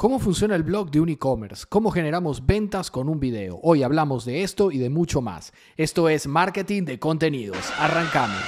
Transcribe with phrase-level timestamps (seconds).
[0.00, 1.64] ¿Cómo funciona el blog de un e-commerce?
[1.68, 3.58] ¿Cómo generamos ventas con un video?
[3.64, 5.52] Hoy hablamos de esto y de mucho más.
[5.76, 7.58] Esto es Marketing de Contenidos.
[7.80, 8.40] Arrancamos.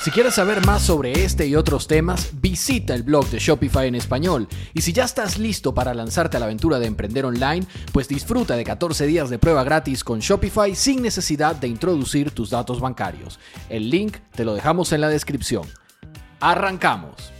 [0.00, 3.96] Si quieres saber más sobre este y otros temas, visita el blog de Shopify en
[3.96, 4.46] español.
[4.74, 8.54] Y si ya estás listo para lanzarte a la aventura de emprender online, pues disfruta
[8.54, 13.40] de 14 días de prueba gratis con Shopify sin necesidad de introducir tus datos bancarios.
[13.68, 15.66] El link te lo dejamos en la descripción.
[16.38, 17.32] Arrancamos.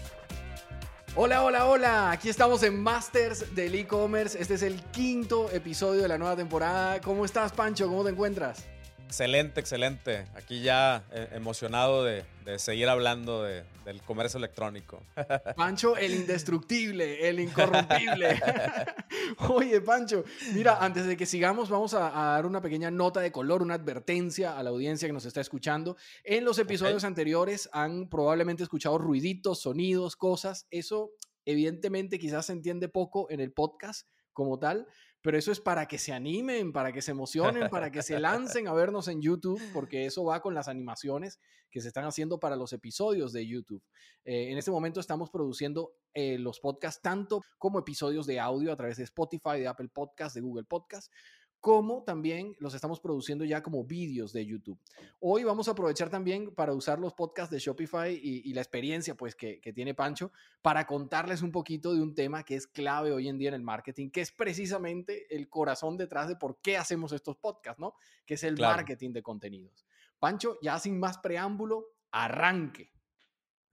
[1.14, 2.10] Hola, hola, hola.
[2.10, 4.40] Aquí estamos en Masters del e-commerce.
[4.40, 7.02] Este es el quinto episodio de la nueva temporada.
[7.02, 7.86] ¿Cómo estás, Pancho?
[7.86, 8.64] ¿Cómo te encuentras?
[9.12, 10.26] Excelente, excelente.
[10.34, 12.24] Aquí ya eh, emocionado de,
[12.56, 15.02] seguir hablando del comercio electrónico.
[15.54, 18.40] Pancho, el indestructible, el incorrumpible.
[19.50, 23.60] Oye, Pancho, mira, antes de que sigamos, vamos a, dar una pequeña nota de color,
[23.60, 25.98] una advertencia a la audiencia que nos está escuchando.
[26.24, 30.66] En los episodios anteriores han probablemente escuchado ruiditos, sonidos, cosas.
[30.70, 31.10] Eso,
[31.44, 34.86] evidentemente, quizás se entiende poco en el podcast como tal,
[35.22, 38.66] pero eso es para que se animen, para que se emocionen, para que se lancen
[38.66, 41.38] a vernos en YouTube, porque eso va con las animaciones
[41.70, 43.82] que se están haciendo para los episodios de YouTube.
[44.24, 48.76] Eh, en este momento estamos produciendo eh, los podcasts tanto como episodios de audio a
[48.76, 51.10] través de Spotify, de Apple Podcasts, de Google Podcasts,
[51.62, 54.76] como también los estamos produciendo ya como vídeos de YouTube.
[55.20, 59.36] Hoy vamos a aprovechar también para usar los podcasts de Shopify y, la experiencia pues
[59.36, 63.38] que, tiene Pancho para contarles un poquito de un tema que es clave hoy en
[63.38, 67.36] día en el marketing, que es precisamente el corazón detrás de por qué hacemos estos
[67.36, 67.94] podcasts, ¿no?
[68.26, 69.86] Que es el marketing de contenidos.
[70.18, 72.90] Pancho, ya sin más preámbulo, arranque.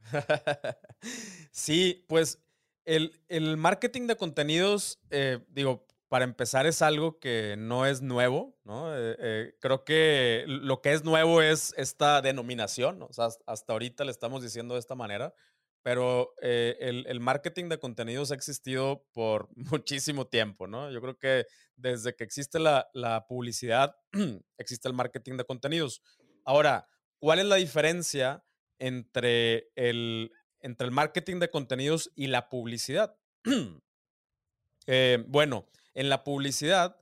[1.52, 2.40] sí, pues
[2.86, 8.94] el, marketing de contenidos, eh, digo, para empezar, es algo que no es nuevo, ¿no?
[8.98, 14.04] Eh, eh, creo que lo que es nuevo es esta denominación, o sea, hasta ahorita
[14.04, 15.36] le estamos diciendo de esta manera,
[15.84, 20.92] pero eh, el, marketing de contenidos ha existido por muchísimo tiempo, ¿no?
[20.92, 23.96] Yo creo que desde que existe la, la publicidad,
[24.58, 26.02] existe el marketing de contenidos.
[26.44, 26.88] Ahora,
[27.20, 28.44] ¿cuál es la diferencia
[28.80, 33.16] entre el, entre el marketing de contenidos y la publicidad?
[35.28, 35.68] bueno,
[36.00, 36.96] en la publicidad,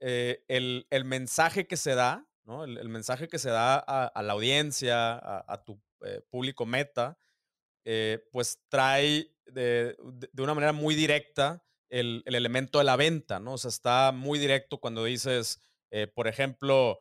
[0.00, 2.64] eh, el, mensaje que se da, ¿no?
[2.64, 7.16] el, mensaje que se da a, la audiencia, a, tu eh, público meta,
[7.84, 9.96] eh, pues trae de,
[10.36, 13.52] una manera muy directa el, elemento de la venta, ¿no?
[13.52, 15.60] O sea, está muy directo cuando dices,
[16.16, 16.98] por ejemplo,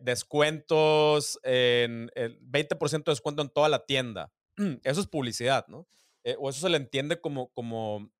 [0.00, 4.30] descuentos, en, el 20% de descuento en toda la tienda.
[4.84, 5.88] Eso es publicidad, ¿no?
[6.40, 8.10] o eso se le entiende como, como,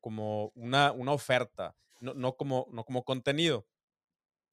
[0.00, 3.66] como una, una oferta no, como, no como contenido.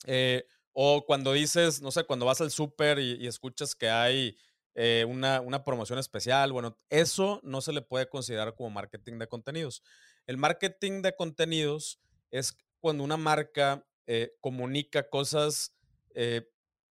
[0.05, 4.37] Eh, o cuando dices, no sé, cuando vas al súper y, escuchas que hay
[4.75, 9.83] eh, una, promoción especial, bueno, eso no se le puede considerar como marketing de contenidos.
[10.25, 11.99] El marketing de contenidos
[12.31, 15.75] es cuando una marca eh, comunica cosas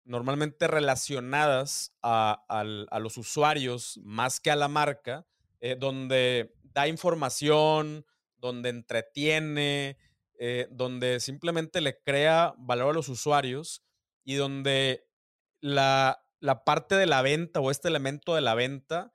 [0.05, 5.25] normalmente relacionadas a, a, los usuarios más que a la marca,
[5.79, 8.05] donde da información,
[8.37, 9.97] donde entretiene,
[10.39, 13.85] eh, donde simplemente le crea valor a los usuarios
[14.25, 15.09] y donde
[15.61, 16.25] la,
[16.65, 19.15] parte de la venta o este elemento de la venta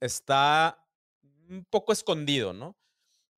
[0.00, 0.86] está
[1.48, 2.78] un poco escondido, ¿no?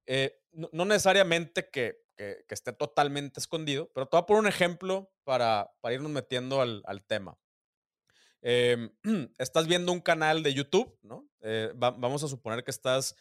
[0.07, 2.01] Eh, no, necesariamente que,
[2.49, 7.39] esté totalmente escondido, pero te voy a poner un ejemplo para, irnos metiendo al, tema.
[8.43, 8.91] Em,
[9.39, 11.27] estás viendo un canal de YouTube, ¿no?
[11.41, 13.17] Eh, vamos a suponer que estás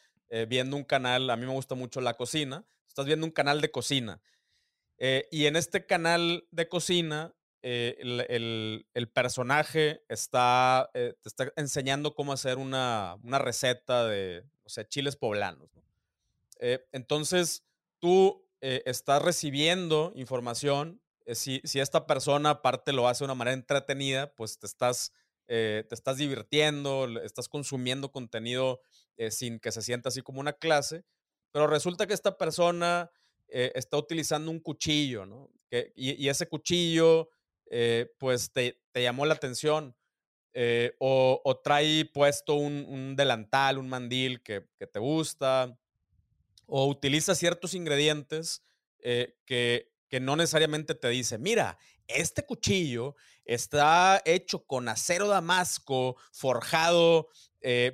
[0.47, 3.71] viendo un canal, a mí me gusta mucho la cocina, estás viendo un canal de
[3.71, 4.21] cocina.
[4.99, 7.97] Eh, y en este canal de cocina, eh,
[8.93, 15.15] el, personaje está, eh, te está enseñando cómo hacer una, receta de, o sea, chiles
[15.15, 15.69] poblanos.
[16.91, 17.63] entonces,
[17.99, 21.01] tú estás recibiendo información.
[21.33, 25.13] Si, si, esta persona aparte lo hace de una manera entretenida, pues te estás,
[25.47, 28.81] te estás divirtiendo, estás consumiendo contenido
[29.29, 31.03] sin que se sienta así como una clase.
[31.51, 33.11] Pero resulta que esta persona
[33.47, 35.49] eh, está utilizando un cuchillo, ¿no?
[35.95, 37.29] y, ese cuchillo,
[37.69, 39.95] eh, pues te, llamó la atención.
[40.53, 45.77] Eh, o, trae puesto un, delantal, un mandil que, te gusta.
[46.65, 48.63] O utiliza ciertos ingredientes
[49.01, 51.79] que, que no necesariamente te dice, mira,
[52.09, 53.15] este cuchillo
[53.45, 57.29] está hecho con acero damasco, forjado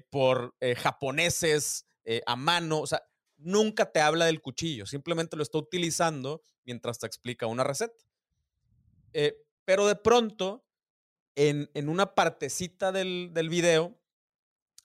[0.09, 1.85] por japoneses
[2.25, 2.81] a mano.
[2.81, 3.01] O sea,
[3.37, 8.03] nunca te habla del cuchillo, simplemente lo está utilizando mientras te explica una receta.
[9.13, 10.65] Eh, pero de pronto,
[11.35, 13.99] en, una partecita del, video,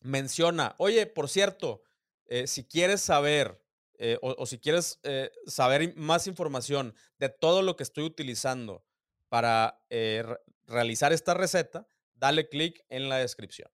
[0.01, 1.83] menciona, oye, por cierto,
[2.27, 3.63] eh, si quieres saber
[4.03, 8.83] eh, o, si quieres eh, saber más información de todo lo que estoy utilizando
[9.31, 10.25] para eh,
[10.67, 13.71] realizar esta receta, dale clic en la descripción.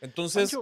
[0.00, 0.56] Entonces...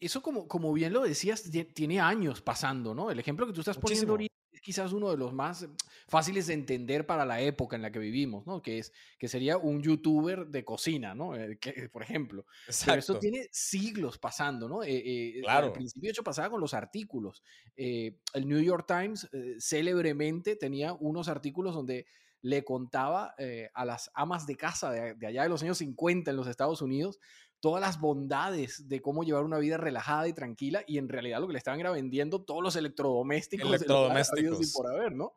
[0.00, 3.10] eso como, como bien lo decías, tiene años pasando, ¿no?
[3.10, 5.66] El ejemplo que tú estás poniendo ahorita es quizás uno de los más
[6.06, 8.60] fáciles de entender para la época en la que vivimos, ¿no?
[8.60, 11.34] Que, es, que sería un youtuber de cocina, ¿no?
[11.34, 12.44] Eh, que, por ejemplo.
[12.84, 14.82] Pero esto tiene siglos pasando, ¿no?
[14.82, 15.68] Eh, eh, claro.
[15.68, 17.42] Al principio, de hecho, pasaba con los artículos.
[17.74, 19.28] el New York Times
[19.58, 22.06] célebremente tenía unos artículos donde
[22.42, 23.34] le contaba
[23.72, 26.82] a las amas de casa de, de allá de los años 50 en los Estados
[26.82, 27.18] Unidos
[27.62, 31.46] todas las bondades de cómo llevar una vida relajada y tranquila y en realidad lo
[31.46, 34.72] que le estaban era vendiendo todos los electrodomésticos, electrodomésticos.
[34.72, 35.36] por haber, ¿no?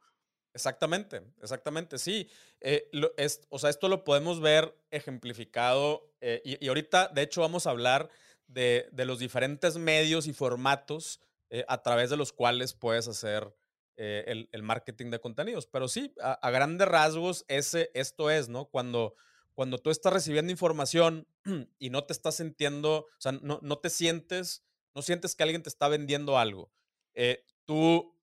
[0.56, 2.28] Exactamente, exactamente, sí.
[2.62, 7.68] Eh, es, o sea, esto lo podemos ver ejemplificado eh, y, ahorita, de hecho, vamos
[7.68, 8.10] a hablar
[8.48, 11.20] de, los diferentes medios y formatos
[11.52, 13.54] eh, a través de los cuales puedes hacer
[13.98, 15.68] el, marketing de contenidos.
[15.68, 18.66] Pero sí, a, grandes rasgos, ese, esto es, ¿no?
[18.66, 19.16] Cuando
[19.56, 21.28] cuando tú estás recibiendo información
[21.80, 24.64] y no te estás sintiendo, o sea, no, no te sientes,
[24.94, 26.72] no sientes que alguien te está vendiendo algo.
[27.14, 28.20] Eh, tú,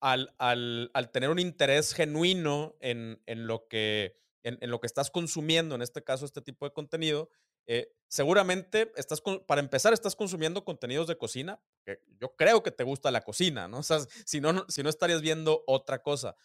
[0.00, 5.10] al, al, al, tener un interés genuino en, en lo que, en, lo que estás
[5.10, 7.30] consumiendo, en este caso este tipo de contenido,
[7.66, 12.84] eh, seguramente estás, para empezar, estás consumiendo contenidos de cocina, que yo creo que te
[12.84, 13.78] gusta la cocina, ¿no?
[13.80, 16.36] O sea, si no, si no estarías viendo otra cosa.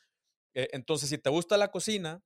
[0.53, 2.23] Eh, entonces, si te gusta la cocina,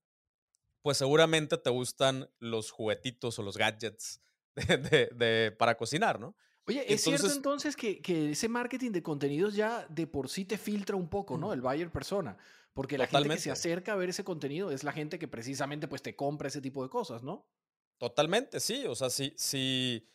[0.82, 4.22] pues seguramente te gustan los juguetitos o los gadgets
[4.56, 6.36] de, para cocinar, ¿no?
[6.66, 8.00] Oye, es cierto entonces que,
[8.32, 11.52] ese marketing de contenidos ya de por sí te filtra un poco, ¿no?
[11.52, 12.38] El buyer persona.
[12.74, 15.88] Porque la gente que se acerca a ver ese contenido es la gente que precisamente
[15.88, 17.48] pues te compra ese tipo de cosas, ¿no?
[18.00, 18.86] Totalmente, sí.
[18.88, 20.08] O sea, si, si,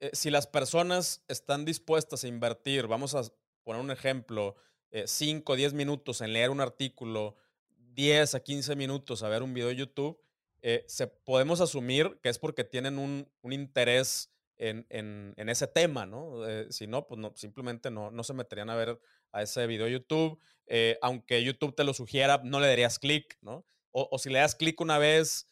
[0.00, 3.22] eh, si las personas están dispuestas a invertir, vamos a
[3.62, 4.56] poner un ejemplo,
[4.90, 7.36] 5 o 10 minutos en leer un artículo,
[7.94, 10.18] 10 a 15 minutos a ver un video de YouTube,
[10.62, 15.66] eh, se, podemos asumir que es porque tienen un, un interés en, en, en, ese
[15.66, 16.48] tema, ¿no?
[16.48, 18.98] Eh, si no, pues no, simplemente no, no se meterían a ver
[19.30, 20.40] a ese video de YouTube.
[21.02, 23.66] Aunque YouTube te lo sugiera, no le darías clic, ¿no?
[23.90, 25.46] O, o, si le das clic una vez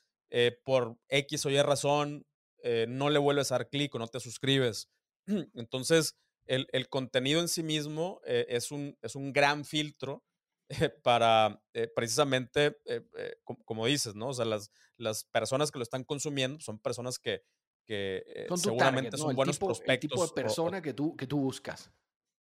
[0.64, 2.26] por X o Y razón,
[2.88, 4.88] no le vuelves a dar clic o no te suscribes.
[5.54, 10.24] Entonces, el, el contenido en sí mismo es, un, es un gran filtro
[11.02, 14.28] para eh, precisamente, eh, eh, como, dices, ¿no?
[14.28, 17.42] O sea, las, las personas que lo están consumiendo son personas que,
[17.84, 19.94] que seguramente son buenos prospectos.
[19.94, 21.90] El tipo de persona que, tú, que tú buscas.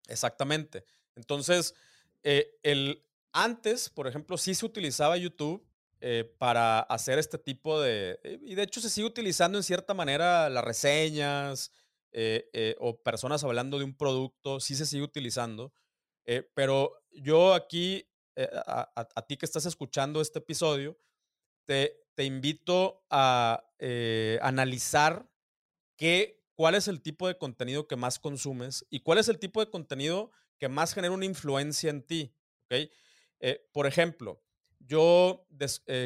[0.08, 0.84] Exactamente.
[1.14, 1.74] Entonces,
[2.22, 5.65] el, antes, por ejemplo, sí se utilizaba YouTube
[6.38, 8.18] para hacer este tipo de...
[8.42, 11.72] y de hecho se sigue utilizando en cierta manera las reseñas
[12.78, 15.72] o personas hablando de un producto, sí se sigue utilizando.
[16.54, 18.06] pero yo aquí
[18.36, 20.98] eh, a, ti que estás escuchando este episodio,
[21.64, 25.26] te, te invito a eh, analizar
[25.96, 29.60] qué, cuál es el tipo de contenido que más consumes y cuál es el tipo
[29.60, 32.36] de contenido que más genera una influencia en ti.
[32.66, 32.90] ¿okay?
[33.40, 34.42] Eh, por ejemplo,
[34.86, 35.46] yo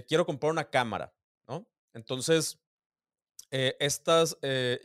[0.09, 1.15] quiero comprar una cámara,
[1.47, 1.67] ¿no?
[1.93, 2.59] Entonces,
[3.51, 4.37] estas,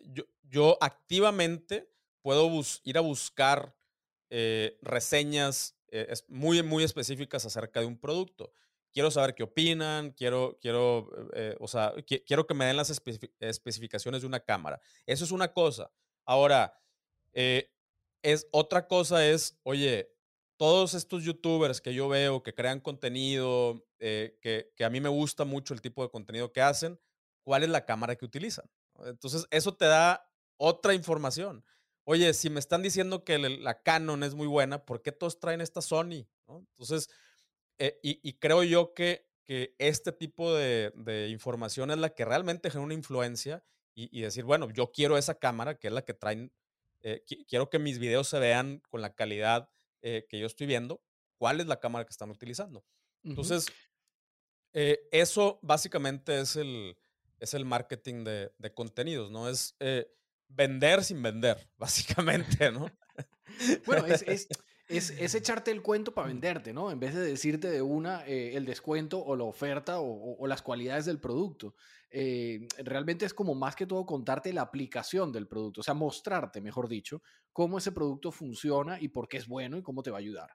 [0.05, 2.49] yo, yo, activamente puedo
[2.83, 3.75] ir a buscar
[4.81, 8.51] reseñas eh, es muy, muy específicas acerca de un producto.
[8.91, 11.93] Quiero saber qué opinan, quiero, quiero, eh, o sea,
[12.25, 12.89] quiero que me den las
[13.39, 14.81] especificaciones de una cámara.
[15.05, 15.89] Eso es una cosa.
[16.25, 16.77] Ahora,
[17.31, 17.71] eh,
[18.21, 20.14] es, otra cosa es, oye,
[20.57, 24.39] todos estos youtubers que yo veo que crean contenido, que,
[24.75, 26.99] que, a mí me gusta mucho el tipo de contenido que hacen,
[27.43, 28.65] ¿cuál es la cámara que utilizan?
[29.05, 31.63] Entonces, eso te da otra información
[32.05, 35.61] oye, si me están diciendo que la Canon es muy buena, ¿por qué todos traen
[35.61, 36.25] esta Sony?
[36.47, 37.09] Entonces,
[37.77, 42.85] eh, y, creo yo que, que este tipo de, información es la que realmente genera
[42.85, 43.63] una influencia
[43.95, 46.51] y, decir, bueno, yo quiero esa cámara, que es la que traen,
[47.01, 49.69] eh, quiero que mis videos se vean con la calidad
[50.07, 51.01] eh, que yo estoy viendo,
[51.37, 52.85] ¿cuál es la cámara que están utilizando?
[53.23, 53.65] Entonces,
[54.71, 56.95] eso básicamente es el,
[57.39, 59.49] es el marketing de, de contenidos, ¿no?
[59.49, 59.75] Es
[60.47, 62.91] vender sin vender, básicamente, ¿no?
[63.85, 64.47] bueno, es, es,
[64.87, 66.91] echarte el cuento para venderte, ¿no?
[66.91, 71.05] En vez de decirte de una eh, el descuento o la oferta o, las cualidades
[71.05, 71.75] del producto.
[72.11, 76.61] Eh, realmente es como más que todo contarte la aplicación del producto, o sea, mostrarte,
[76.61, 80.17] mejor dicho, cómo ese producto funciona y por qué es bueno y cómo te va
[80.17, 80.51] a ayudar.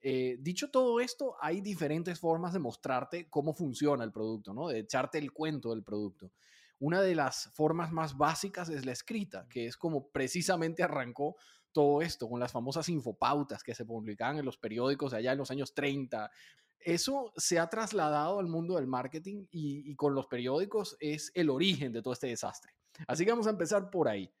[0.00, 4.68] Eh, dicho todo esto, hay diferentes formas de mostrarte cómo funciona el producto, ¿no?
[4.68, 6.32] De echarte el cuento del producto.
[6.78, 11.36] Una de las formas más básicas es la escrita, que es como precisamente arrancó
[11.74, 15.50] todo esto, con las famosas infopautas que se publicaban en los periódicos allá en los
[15.50, 16.30] años 30.
[16.78, 21.92] Eso se ha trasladado al mundo del marketing y, con los periódicos es el origen
[21.92, 22.72] de todo este desastre.
[23.06, 24.32] Así que vamos a empezar por ahí.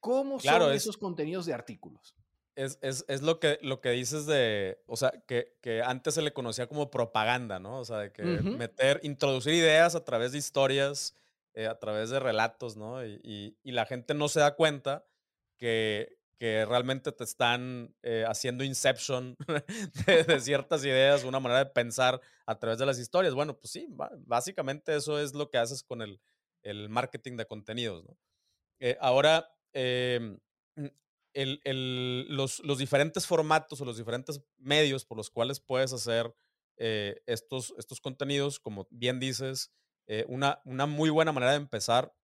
[0.00, 2.14] ¿Cómo son esos contenidos de artículos?
[2.54, 6.90] Es, lo, que, lo que dices de, o sea, que, antes se le conocía como
[6.90, 7.78] propaganda, ¿no?
[7.78, 11.14] O sea, de que meter, introducir ideas a través de historias,
[11.54, 13.04] eh, a través de relatos, ¿no?
[13.04, 15.06] Y, la gente no se da cuenta
[15.56, 19.36] que, realmente te están eh, haciendo inception
[20.06, 23.34] de, ciertas ideas, una manera de pensar a través de las historias.
[23.34, 23.88] Bueno, pues sí,
[24.26, 26.20] básicamente eso es lo que haces con el,
[26.88, 28.18] marketing de contenidos, ¿no?
[28.80, 30.38] Eh, ahora, em,
[31.34, 36.32] los, los, diferentes formatos o los diferentes medios por los cuales puedes hacer
[36.76, 39.72] estos, estos contenidos, como bien dices,
[40.10, 42.14] eh, una, una, muy buena manera de empezar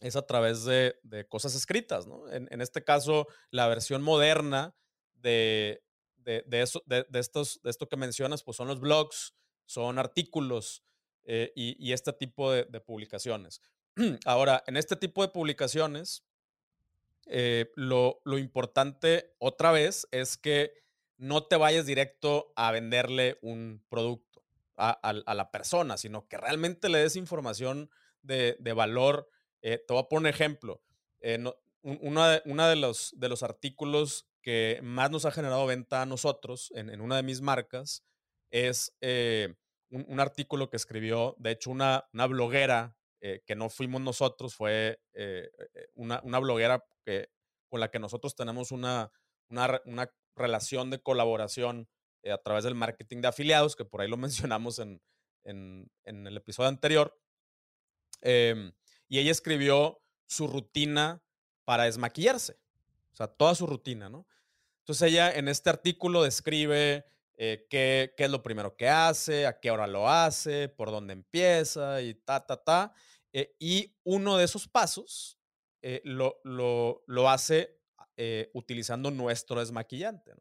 [0.00, 0.96] es a través de,
[1.28, 2.30] cosas escritas, ¿no?
[2.30, 4.74] En, este caso, la versión moderna
[5.14, 5.82] de,
[6.16, 9.34] de, eso, de, estos, de esto que mencionas, pues son los blogs,
[9.64, 10.84] son artículos
[11.24, 13.60] eh, y, este tipo de, publicaciones.
[14.26, 16.24] Ahora, en este tipo de publicaciones,
[17.26, 20.72] eh, lo, lo, importante otra vez es que
[21.16, 24.26] no te vayas directo a venderle un producto
[24.76, 27.90] a, la persona, sino que realmente le des información
[28.22, 29.28] de, valor.
[29.62, 30.82] Eh, te voy a poner un ejemplo.
[31.20, 31.42] Eh,
[31.82, 37.00] uno de, los, de los artículos que más nos ha generado venta a nosotros en,
[37.00, 38.04] una de mis marcas
[38.50, 39.54] es eh,
[39.90, 45.00] un, artículo que escribió, de hecho, una, una bloguera que no fuimos nosotros, fue
[45.94, 47.28] una, una, bloguera que,
[47.68, 49.10] con la que nosotros tenemos una,
[49.48, 51.88] una, una relación de colaboración
[52.26, 55.00] eh, a través del marketing de afiliados, que por ahí lo mencionamos en,
[55.44, 57.16] el episodio anterior.
[59.08, 61.22] Y ella escribió su rutina
[61.64, 62.58] para desmaquillarse,
[63.12, 64.26] o sea, toda su rutina, ¿no?
[64.80, 69.70] Entonces ella en este artículo describe eh, qué, es lo primero que hace, a qué
[69.70, 72.92] hora lo hace, por dónde empieza y ta, ta, ta.
[73.32, 75.38] Eh, y uno de esos pasos
[76.02, 77.78] lo, lo, hace
[78.54, 80.32] utilizando nuestro desmaquillante.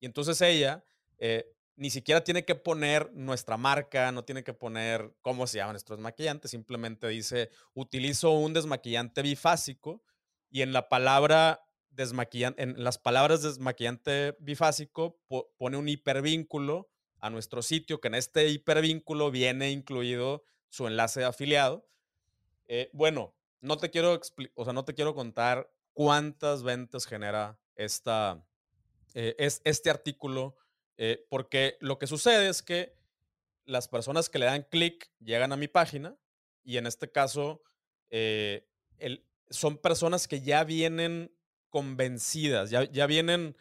[0.00, 0.84] Y entonces ella
[1.18, 5.72] eh, ni siquiera tiene que poner nuestra marca, no tiene que poner cómo se llama
[5.72, 10.02] nuestro desmaquillante, simplemente dice, utilizo un desmaquillante bifásico
[10.50, 15.18] y en la palabra desmaquillante, en las palabras desmaquillante bifásico
[15.58, 16.88] pone un hipervínculo
[17.20, 21.86] a nuestro sitio, que en este hipervínculo viene incluido su enlace de afiliado.
[22.68, 24.20] Eh, bueno, no te quiero
[24.54, 28.42] o sea, no te quiero contar cuántas ventas genera esta,
[29.14, 30.56] eh, es, este artículo
[30.96, 32.94] eh, porque lo que sucede es que
[33.64, 36.16] las personas que le dan clic llegan a mi página
[36.62, 37.62] y en este caso
[38.10, 38.68] eh,
[39.50, 41.32] son personas que ya vienen
[41.68, 43.56] convencidas, ya, vienen,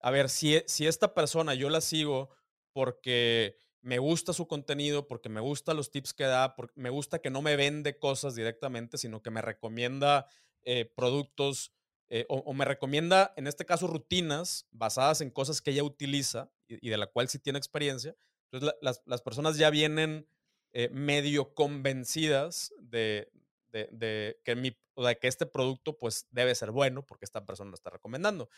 [0.00, 2.30] a ver, si, si esta persona yo la sigo
[2.72, 7.20] porque me gusta su contenido, porque me gusta los tips que da, porque me gusta
[7.20, 10.26] que no me vende cosas directamente, sino que me recomienda
[10.62, 11.72] eh, productos
[12.08, 16.88] eh, o, me recomienda, en este caso, rutinas basadas en cosas que ella utiliza y,
[16.88, 18.14] de la cual sí tiene experiencia.
[18.50, 20.28] Entonces, las, personas ya vienen
[20.72, 23.32] eh, medio convencidas de,
[23.72, 27.90] que mi, de que este producto pues debe ser bueno porque esta persona lo está
[27.90, 28.48] recomendando.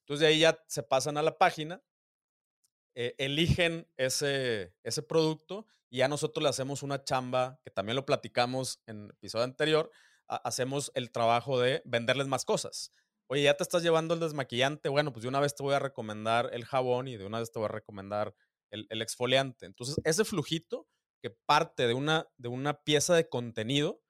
[0.00, 1.80] Entonces, de ahí ya se pasan a la página,
[2.96, 8.04] eh, eligen ese, ese producto y ya nosotros le hacemos una chamba, que también lo
[8.04, 9.90] platicamos en el episodio anterior,
[10.28, 12.92] hacemos el trabajo de venderles más cosas.
[13.26, 15.78] Oye, ya te estás llevando el desmaquillante, bueno, pues de una vez te voy a
[15.78, 18.34] recomendar el jabón y de una vez te voy a recomendar
[18.70, 19.66] el, exfoliante.
[19.66, 20.86] Entonces, ese flujito
[21.20, 24.02] que parte de una, de una pieza de contenido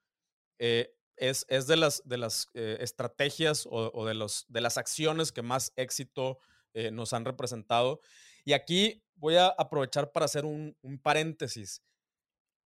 [0.57, 5.31] eh, es, es, de las, de las eh, estrategias o, de, los, de las acciones
[5.31, 6.39] que más éxito
[6.73, 7.99] eh, nos han representado.
[8.45, 11.83] Y aquí voy a aprovechar para hacer un, un paréntesis.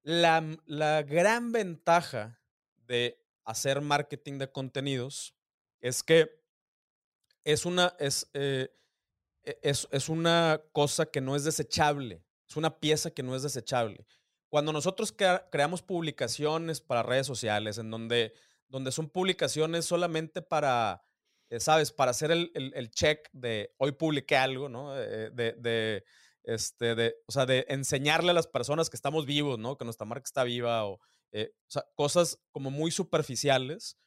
[0.04, 2.40] La, la gran ventaja
[2.78, 5.36] de hacer marketing de contenidos
[5.82, 6.44] es que
[7.44, 8.74] es una, es, eh,
[9.44, 13.44] e, es, es, una cosa que no es desechable, es una pieza que no es
[13.44, 14.06] desechable.
[14.50, 18.34] Cuando nosotros creamos publicaciones para redes sociales, en donde,
[18.68, 21.04] donde son publicaciones solamente para,
[21.50, 21.92] eh, ¿sabes?
[21.92, 24.96] Para hacer el, el, check de hoy publiqué algo, ¿no?
[24.96, 26.04] Eh, de, de,
[26.44, 29.78] este, de, o sea, de enseñarle a las personas que estamos vivos, ¿no?
[29.78, 30.86] Que nuestra marca está viva
[31.34, 33.98] eh, o sea, cosas como muy superficiales.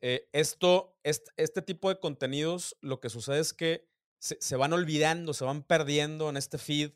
[0.00, 5.32] Eh, esto, este, este, tipo de contenidos, lo que sucede es que se, van olvidando,
[5.32, 6.92] se van perdiendo en este feed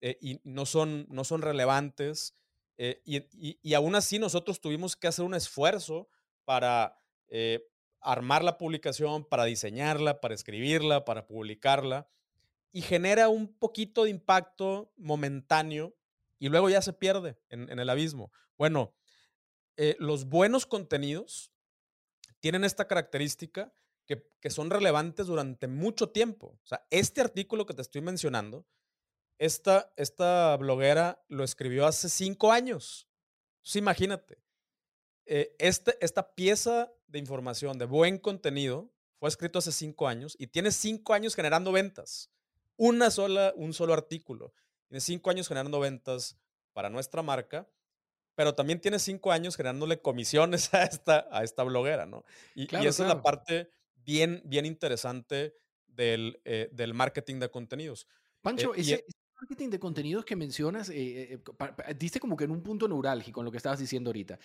[0.00, 2.36] eh, y no son, no son relevantes.
[2.78, 6.08] y, y, aún así nosotros tuvimos que hacer un esfuerzo
[6.44, 6.98] para
[8.00, 12.08] armar la publicación, para diseñarla, para escribirla, para publicarla,
[12.72, 15.94] y genera un poquito de impacto momentáneo
[16.42, 18.32] y luego ya se pierde en, el abismo.
[18.58, 18.92] Bueno,
[19.76, 21.52] eh, los buenos contenidos
[22.40, 23.72] tienen esta característica
[24.40, 26.58] que, son relevantes durante mucho tiempo.
[26.62, 28.66] O sea, este artículo que te estoy mencionando,
[29.38, 33.08] esta, esta bloguera lo escribió hace cinco años.
[33.58, 34.42] Entonces, imagínate,
[35.26, 40.48] eh, este, esta pieza de información de buen contenido fue escrito hace cinco años y
[40.48, 42.30] tiene cinco años generando ventas.
[42.76, 44.52] Una sola, un solo artículo.
[44.88, 46.36] Tiene cinco años generando ventas
[46.72, 47.68] para nuestra marca,
[48.34, 52.24] pero también tiene cinco años generándole comisiones a esta, a esta bloguera, ¿no?
[52.54, 53.70] Y, esa es la parte
[54.04, 55.54] bien, bien interesante
[55.86, 58.06] del, eh, del marketing de contenidos.
[58.40, 59.04] Pancho, eh, ese,
[59.40, 61.40] marketing de contenidos que mencionas, eh,
[61.98, 64.38] diste como que en un punto neurálgico en lo que estabas diciendo ahorita.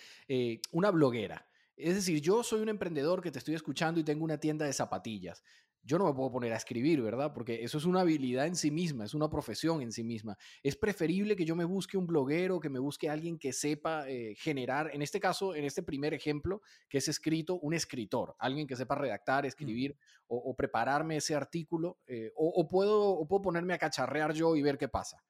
[0.72, 1.48] una bloguera.
[1.76, 4.72] Es decir, yo soy un emprendedor que te estoy escuchando y tengo una tienda de
[4.72, 5.44] zapatillas
[5.88, 7.32] yo no me puedo poner a escribir, ¿verdad?
[7.32, 10.36] Porque eso es una habilidad en sí misma, es una profesión en sí misma.
[10.62, 14.34] Es preferible que yo me busque un bloguero, que me busque alguien que sepa eh,
[14.36, 18.76] generar, en este caso, en este primer ejemplo, que es escrito, un escritor, alguien que
[18.76, 19.46] sepa redactar, mm.
[19.46, 24.76] escribir o, prepararme ese artículo, eh, o, puedo, puedo ponerme a cacharrear yo y ver
[24.76, 25.24] qué pasa.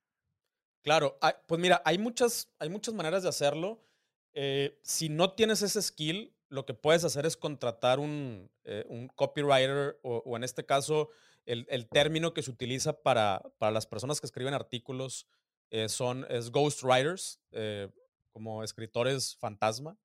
[0.82, 3.84] Claro, pues mira, hay muchas, hay muchas maneras de hacerlo.
[4.32, 9.98] Eh, si no tienes ese skill, lo que puedes hacer es contratar un, eh, copywriter
[10.02, 11.10] o, en este caso
[11.46, 15.26] el, término que se utiliza para, las personas que escriben artículos
[15.70, 17.88] eh, son es ghostwriters, eh,
[18.32, 19.96] como escritores fantasma,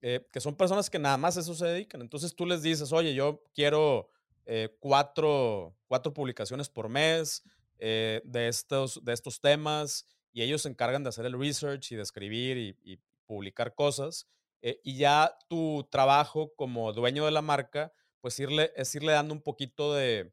[0.00, 2.00] que son personas que nada más a eso se dedican.
[2.00, 4.08] Entonces tú les dices, oye, yo quiero
[4.78, 7.42] cuatro, cuatro, publicaciones por mes
[7.78, 12.02] de, estos, de estos temas y ellos se encargan de hacer el research y de
[12.02, 14.28] escribir y publicar cosas.
[14.66, 19.32] Eh, y ya tu trabajo como dueño de la marca, pues irle, es irle dando
[19.32, 20.32] un poquito de,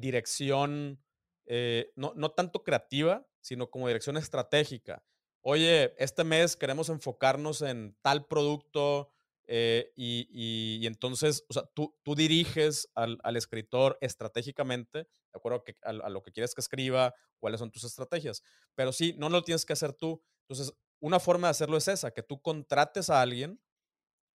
[0.00, 1.00] dirección,
[1.46, 5.04] eh, no, no, tanto creativa, sino como dirección estratégica.
[5.40, 9.12] Oye, este mes queremos enfocarnos en tal producto
[9.46, 15.90] eh, y, entonces, o sea, tú, tú diriges al, al, escritor estratégicamente, de acuerdo a,
[15.90, 18.42] a, lo que quieres que escriba, cuáles son tus estrategias.
[18.74, 20.20] Pero sí, no lo tienes que hacer tú.
[20.48, 23.60] Entonces, una forma de hacerlo es esa, que tú contrates a alguien,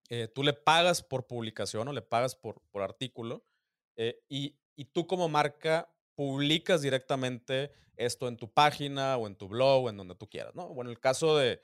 [0.10, 3.46] eh, tú le pagas por publicación o le pagas por, por artículo
[3.96, 4.56] eh, y,
[4.94, 9.98] tú como marca publicas directamente esto en tu página o en tu blog o en
[9.98, 10.70] donde tú quieras, ¿no?
[10.70, 11.62] Bueno, en el caso de,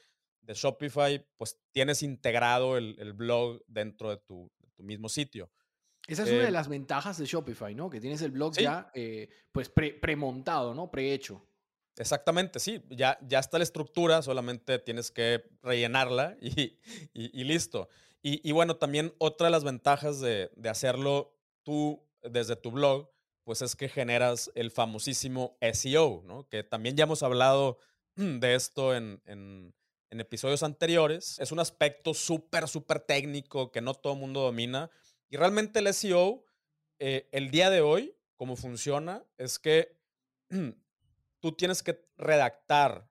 [0.48, 5.50] Shopify, pues tienes integrado el, blog dentro de tu, mismo sitio.
[6.08, 7.90] Esa es una de eh las ventajas de Shopify, ¿no?
[7.90, 8.92] Que tienes el blog ya
[9.52, 10.92] pues premontado, ¿no?
[10.92, 11.42] Prehecho.
[11.98, 16.78] Exactamente, sí, ya, ya está la estructura, solamente tienes que rellenarla y,
[17.44, 17.88] listo.
[18.28, 23.12] Y, bueno, también otra de las ventajas de, hacerlo tú desde tu blog,
[23.44, 26.50] pues es que generas el famosísimo SEO, ¿no?
[26.50, 27.78] Que también ya hemos hablado
[28.16, 29.22] de esto en,
[30.10, 31.38] episodios anteriores.
[31.40, 34.90] Es un aspecto súper, súper técnico que no todo el mundo domina.
[35.30, 36.46] Y realmente el SEO,
[37.00, 40.00] eh, el día de hoy, como funciona, es que
[41.46, 43.08] tú tienes que redactar,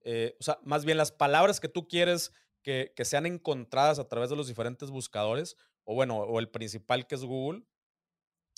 [0.00, 4.30] eh, o sea, más bien las palabras que tú quieres que, sean encontradas a través
[4.30, 7.62] de los diferentes buscadores, o bueno, o el principal que es Google,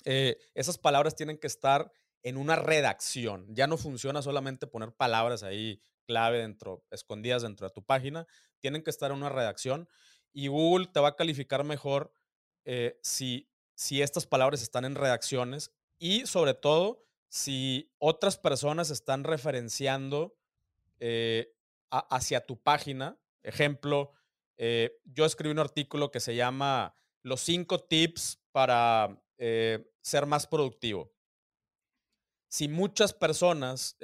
[0.06, 3.46] eh, esas palabras tienen que estar en una redacción.
[3.54, 8.26] Ya no funciona solamente poner palabras ahí clave dentro, escondidas dentro de tu página,
[8.59, 9.87] tienen que estar en una redacción
[10.33, 12.11] y Google te va a calificar mejor
[12.64, 19.22] eh, si, si estas palabras están en redacciones y sobre todo si otras personas están
[19.22, 20.36] referenciando
[20.98, 21.54] eh,
[21.88, 23.18] hacia tu página.
[23.44, 24.12] Ejemplo,
[24.58, 30.48] eh, yo escribí un artículo que se llama Los cinco tips para eh, ser más
[30.48, 31.14] productivo.
[32.48, 33.96] Si muchas personas,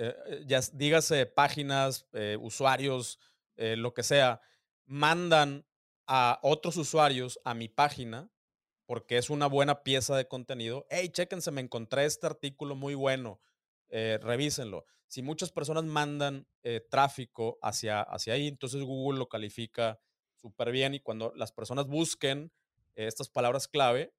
[0.47, 2.07] ya dígase páginas,
[2.39, 3.19] usuarios,
[3.57, 4.41] lo que sea,
[4.85, 5.67] mandan
[6.07, 8.31] a otros usuarios a mi página,
[8.87, 10.87] porque es una buena pieza de contenido.
[10.91, 13.41] Hey, chéquense, me encontré este artículo muy bueno,
[13.89, 14.85] eh, revísenlo.
[15.09, 20.01] Si muchas personas mandan eh, tráfico hacia, hacia ahí, entonces Google lo califica
[20.35, 22.53] súper bien y cuando las personas busquen
[22.95, 24.15] eh, estas palabras clave,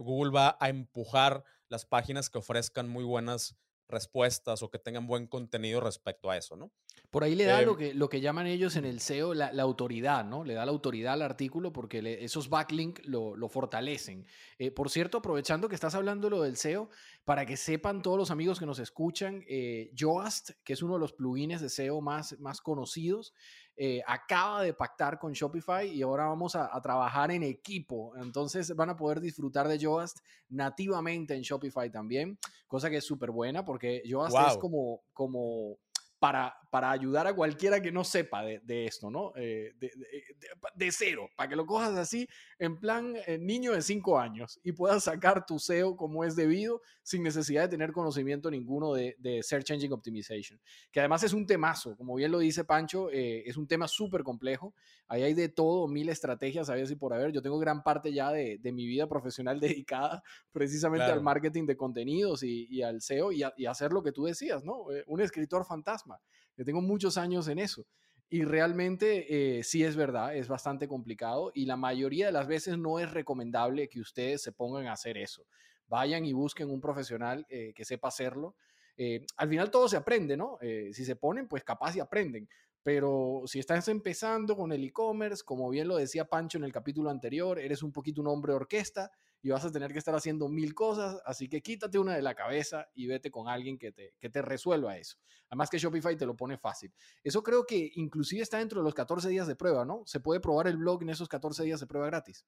[0.00, 3.54] Google va a empujar las páginas que ofrezcan muy buenas
[3.88, 6.70] respuestas o que tengan buen contenido respecto a eso, ¿no?
[7.10, 9.50] Por ahí le da lo, em que, lo que llaman ellos en el SEO la,
[9.62, 10.44] autoridad, ¿no?
[10.44, 14.26] Le da la autoridad al artículo porque esos backlinks lo, lo fortalecen.
[14.58, 16.90] Eh, por cierto, aprovechando que estás hablando lo del SEO,
[17.24, 21.00] para que sepan todos los amigos que nos escuchan, eh, Yoast, que es uno de
[21.00, 23.34] los plugins de SEO más, más conocidos,
[23.78, 28.16] eh, acaba de pactar con Shopify y ahora vamos a, trabajar en equipo.
[28.16, 33.30] Entonces van a poder disfrutar de Yoast nativamente en Shopify también, cosa que es súper
[33.30, 35.76] buena porque Yoast es como, como
[36.18, 39.32] para, para ayudar a cualquiera que no sepa de, esto, ¿no?
[39.36, 39.72] Eh,
[40.74, 44.72] de, cero, para que lo cojas así, en plan eh, niño de cinco años y
[44.72, 49.70] puedas sacar tu SEO como es debido, sin necesidad de tener conocimiento ninguno de, Search
[49.70, 50.60] Engine Optimization.
[50.90, 54.22] Que además es un temazo, como bien lo dice Pancho, eh, es un tema súper
[54.22, 54.74] complejo.
[55.08, 57.32] Ahí hay de todo, mil estrategias, a ver si por haber.
[57.32, 62.42] Yo tengo gran parte ya de, mi vida profesional dedicada precisamente al marketing de contenidos
[62.42, 64.86] y, al SEO y, y hacer lo que tú decías, ¿no?
[65.06, 66.20] un escritor fantasma.
[66.56, 67.86] Yo tengo muchos años en eso.
[68.28, 72.76] Y realmente eh, sí es verdad, es bastante complicado y la mayoría de las veces
[72.76, 75.46] no es recomendable que ustedes se pongan a hacer eso.
[75.86, 78.56] Vayan y busquen un profesional eh, que sepa hacerlo.
[78.96, 80.58] Eh, al final todo se aprende, ¿no?
[80.60, 82.48] si se ponen, pues capaz y aprenden.
[82.82, 87.10] Pero si estás empezando con el e-commerce, como bien lo decía Pancho en el capítulo
[87.10, 89.12] anterior, eres un poquito un hombre orquesta,
[89.42, 92.34] y vas a tener que estar haciendo mil cosas, así que quítate una de la
[92.34, 95.18] cabeza y vete con alguien que te, que te resuelva eso.
[95.48, 96.92] Además que Shopify te lo pone fácil.
[97.22, 100.02] Eso creo que inclusive está dentro de los 14 días de prueba, ¿no?
[100.06, 102.44] Se puede probar el blog en esos 14 días de prueba gratis.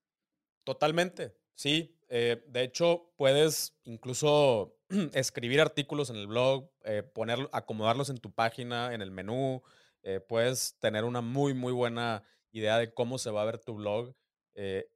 [0.64, 1.98] Totalmente, sí.
[2.09, 4.77] Eh, de hecho, puedes incluso
[5.14, 7.11] escribir artículos en el blog, eh,
[7.53, 9.62] acomodarlos en tu página, en el menú.
[10.03, 13.74] Eh, puedes tener una muy, muy buena idea de cómo se va a ver tu
[13.74, 14.14] blog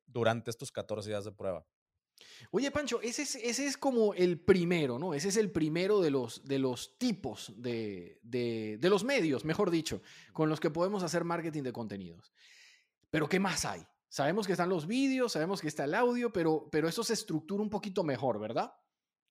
[0.07, 1.65] durante estos 14 días de prueba.
[2.51, 5.15] Oye, Pancho, ese es, ese es como el primero, ¿no?
[5.15, 10.03] Ese es el primero de los, de los tipos de, de, los medios, mejor dicho,
[10.33, 12.33] con los que podemos hacer marketing de contenidos.
[13.11, 13.87] Pero ¿qué más hay?
[14.09, 17.63] Sabemos que están los vídeos, sabemos que está el audio, pero, pero eso se estructura
[17.63, 18.75] un poquito mejor, ¿verdad?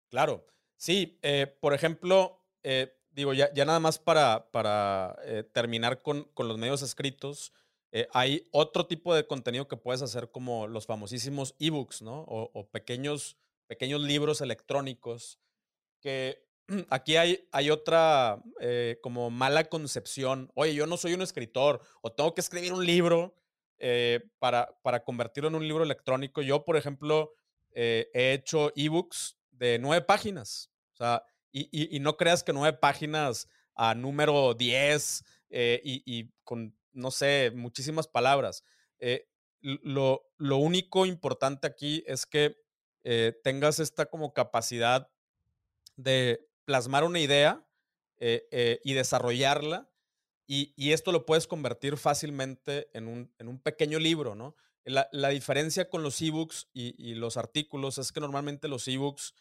[0.09, 1.19] Claro, sí.
[1.21, 6.47] Eh, por ejemplo, eh, digo, ya, ya, nada más para, para eh, terminar con, con
[6.47, 7.53] los medios escritos,
[7.91, 12.21] eh, hay otro tipo de contenido que puedes hacer como los famosísimos ebooks, ¿no?
[12.21, 15.39] O, pequeños, pequeños libros electrónicos
[15.99, 16.41] que
[16.89, 20.49] aquí hay, hay otra eh, como mala concepción.
[20.55, 23.35] Oye, yo no soy un escritor o tengo que escribir un libro
[23.77, 26.41] eh, para, para convertirlo en un libro electrónico.
[26.41, 27.33] Yo, por ejemplo,
[27.73, 30.71] he hecho ebooks de nueve páginas.
[30.93, 36.73] O sea, y, y, no creas que nueve páginas a número 10 y, y con
[36.93, 38.63] no sé, muchísimas palabras.
[38.99, 39.27] Eh,
[39.61, 42.57] lo, lo, único importante aquí es que
[43.03, 45.09] eh, tengas esta como capacidad
[45.95, 47.67] de plasmar una idea
[48.17, 49.89] eh, y desarrollarla
[50.47, 54.55] y, esto lo puedes convertir fácilmente en un, en un pequeño libro, ¿no?
[54.83, 59.33] La, la, diferencia con los ebooks y, y los artículos es que normalmente los ebooks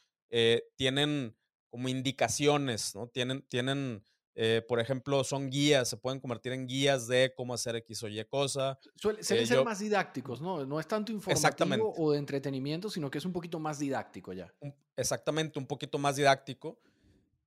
[0.76, 1.36] tienen
[1.70, 3.08] como indicaciones, ¿no?
[3.08, 7.76] Tienen, tienen eh, por ejemplo, son guías, se pueden convertir en guías de cómo hacer
[7.76, 8.78] X o Y cosa.
[8.94, 10.64] Suelen eh, ser más didácticos, ¿no?
[10.64, 14.52] No es tanto informativo o de entretenimiento, sino que es un poquito más didáctico ya.
[14.96, 16.80] exactamente, un poquito más didáctico.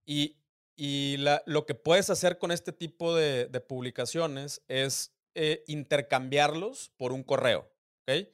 [0.05, 0.37] Y,
[0.75, 7.23] y lo que puedes hacer con este tipo de, publicaciones es eh, intercambiarlos por un
[7.23, 8.27] correo, ¿ok?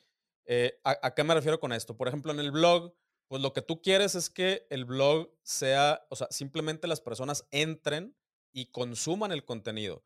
[0.83, 1.95] ¿a, ¿A qué me refiero con esto?
[1.95, 2.95] Por ejemplo, en el blog,
[3.27, 7.45] pues lo que tú quieres es que el blog sea, o sea, simplemente las personas
[7.51, 8.15] entren
[8.51, 10.03] y consuman el contenido.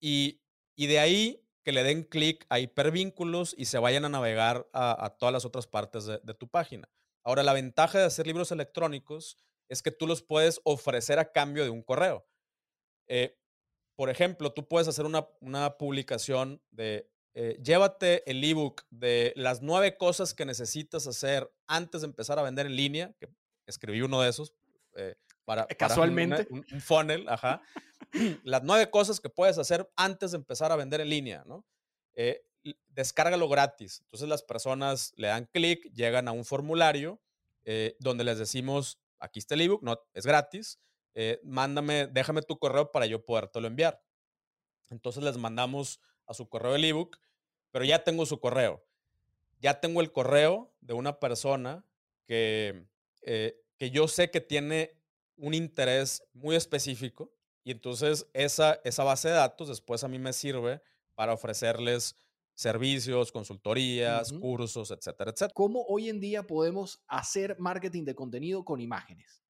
[0.00, 0.40] Y,
[0.76, 5.32] de ahí que le den clic a hipervínculos y se vayan a navegar a, todas
[5.32, 6.88] las otras partes de, tu página.
[7.24, 9.36] Ahora, la ventaja de hacer libros electrónicos
[9.68, 12.24] es que tú los puedes ofrecer a cambio de un correo.
[13.08, 13.36] Eh,
[13.96, 19.96] por ejemplo, tú puedes hacer una, publicación de eh, llévate el ebook de las nueve
[19.96, 23.28] cosas que necesitas hacer antes de empezar a vender en línea, que
[23.66, 24.54] escribí uno de esos,
[24.94, 26.46] eh, para, eh, Casualmente.
[26.50, 27.62] un, funnel, ajá.
[28.44, 31.64] Las nueve cosas que puedes hacer antes de empezar a vender en línea, ¿no?
[32.14, 32.42] Eh,
[32.88, 34.00] descárgalo gratis.
[34.00, 37.20] Entonces las personas le dan clic, llegan a un formulario
[37.64, 40.80] eh, donde les decimos, aquí está el ebook, no, es gratis,
[41.14, 44.02] eh, mándame, déjame tu correo para yo podértelo enviar.
[44.90, 47.18] Entonces les mandamos a su correo el ebook,
[47.70, 48.84] pero ya tengo su correo.
[49.60, 51.84] Ya tengo el correo de una persona
[52.26, 52.86] que,
[53.22, 54.95] que yo sé que tiene
[55.36, 57.32] un interés muy específico
[57.64, 60.80] y entonces esa, esa base de datos después a mí me sirve
[61.14, 62.16] para ofrecerles
[62.54, 65.52] servicios, consultorías, cursos, etcétera, etcétera.
[65.54, 69.42] ¿Cómo hoy en día podemos hacer marketing de contenido con imágenes?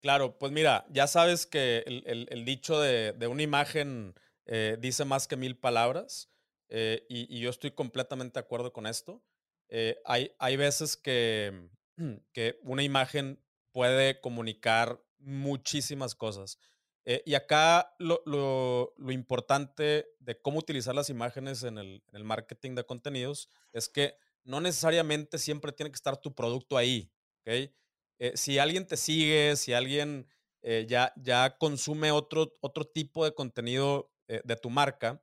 [0.00, 4.14] Claro, pues mira, ya sabes que el, dicho de, una imagen
[4.46, 6.30] eh, dice más que mil palabras
[6.68, 9.24] eh, y, yo estoy completamente de acuerdo con esto.
[9.68, 11.68] Eh, hay, hay veces que,
[12.32, 13.42] que una imagen
[13.78, 16.58] puede comunicar muchísimas cosas.
[17.04, 22.16] Eh, y acá lo, lo, lo, importante de cómo utilizar las imágenes en el, en
[22.16, 27.08] el, marketing de contenidos es que no necesariamente siempre tiene que estar tu producto ahí.
[27.42, 27.72] ¿okay?
[28.18, 30.26] Eh, si alguien te sigue, si alguien
[30.62, 35.22] eh, ya, ya consume otro, otro tipo de contenido eh, de tu marca,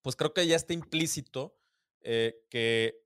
[0.00, 1.54] pues creo que ya está implícito
[2.00, 3.04] que,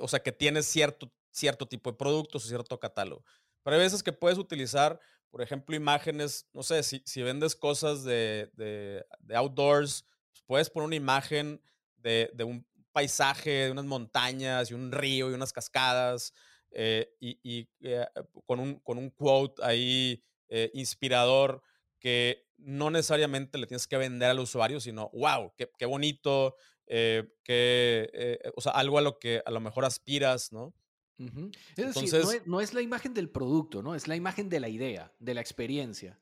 [0.00, 3.24] o sea, que tienes cierto, cierto tipo de productos o cierto catálogo.
[3.68, 8.02] Pero hay veces que puedes utilizar, por ejemplo, imágenes, no sé, si, si vendes cosas
[8.02, 11.60] de, de, de outdoors, pues puedes poner una imagen
[11.98, 16.32] de, de, un paisaje, de unas montañas y un río y unas cascadas,
[16.70, 18.06] eh, y, eh,
[18.46, 21.62] con, un, con un quote ahí eh, inspirador
[22.00, 28.40] que no necesariamente le tienes que vender al usuario, sino, wow, qué, qué bonito, que,
[28.56, 30.72] o sea, algo a lo que a lo mejor aspiras, ¿no?
[31.18, 31.28] Es
[31.76, 33.94] Entonces, decir, no es, no es, la imagen del producto, ¿no?
[33.94, 36.18] Es la imagen de la idea, de la experiencia.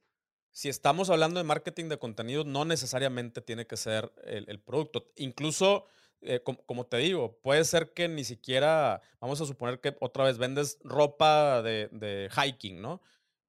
[0.53, 5.13] Si estamos hablando de marketing de contenido, no necesariamente tiene que ser el, el producto.
[5.17, 5.87] Incluso
[6.23, 10.39] eh, como, te digo, puede ser que ni siquiera, vamos a suponer que otra vez
[10.39, 13.01] vendes ropa de, hiking, ¿no?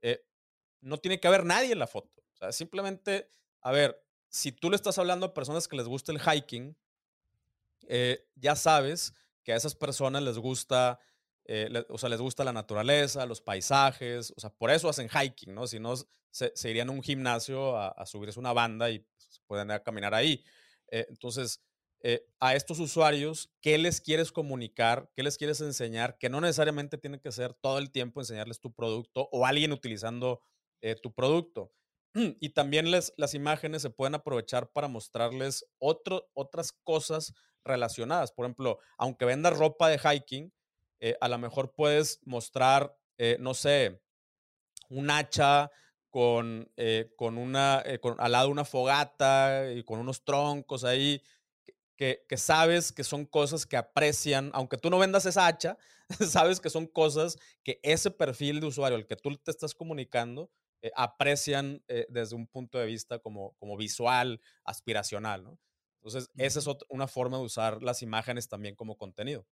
[0.01, 0.23] Eh,
[0.81, 2.21] no tiene que haber nadie en la foto.
[2.33, 3.29] O sea, simplemente,
[3.61, 6.75] a ver, si tú le estás hablando a personas que les gusta el hiking,
[7.87, 10.99] eh, ya sabes que a esas personas les gusta,
[11.89, 15.67] o sea, les gusta la naturaleza, los paisajes, o sea, por eso hacen hiking, ¿no?
[15.67, 15.93] Si no,
[16.31, 20.43] se, irían a un gimnasio a, subirse una banda y pues, pueden caminar ahí.
[20.89, 21.61] entonces,
[22.03, 26.97] eh, a estos usuarios qué les quieres comunicar, qué les quieres enseñar, que no necesariamente
[26.97, 30.41] tiene que ser todo el tiempo enseñarles tu producto o alguien utilizando
[30.81, 31.73] eh, tu producto.
[32.39, 37.33] Y también les, las imágenes se pueden aprovechar para mostrarles otras cosas
[37.63, 38.31] relacionadas.
[38.31, 40.53] Por ejemplo, aunque vendas ropa de hiking,
[40.99, 42.97] eh, a lo mejor puedes mostrar,
[43.39, 43.99] no sé,
[44.89, 45.71] un hacha
[46.11, 46.71] con,
[47.15, 51.21] con una, al lado una fogata y con unos troncos ahí
[51.97, 55.77] que, sabes que son cosas que aprecian, aunque tú no vendas esa hacha,
[56.31, 60.49] sabes que son cosas que ese perfil de usuario al que tú te estás comunicando
[60.81, 65.59] eh, aprecian eh, desde un punto de vista como, como visual, aspiracional, ¿no?
[65.95, 69.45] Entonces, esa es una forma de usar las imágenes también como contenido.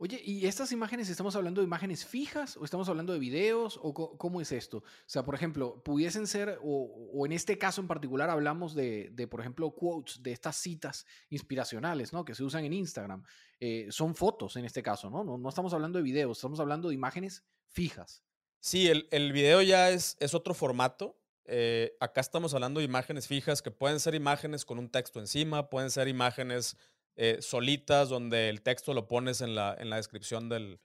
[0.00, 3.92] Oye, ¿y estas imágenes estamos hablando de imágenes fijas o estamos hablando de videos o
[4.16, 4.78] cómo es esto?
[4.78, 9.40] O sea, por ejemplo, pudiesen ser, o, en este caso en particular hablamos de, por
[9.40, 12.24] ejemplo, quotes, de estas citas inspiracionales, ¿no?
[12.24, 13.24] Que se usan en Instagram.
[13.58, 15.24] Eh, son fotos en este caso, ¿no?
[15.24, 15.48] ¿no?
[15.48, 18.22] estamos hablando de videos, estamos hablando de imágenes fijas.
[18.60, 21.18] Sí, el, video ya es, es otro formato.
[21.44, 25.70] Eh, acá estamos hablando de imágenes fijas que pueden ser imágenes con un texto encima,
[25.70, 26.76] pueden ser imágenes
[27.20, 30.78] eh, solitas donde el texto lo pones en la, en la descripción del,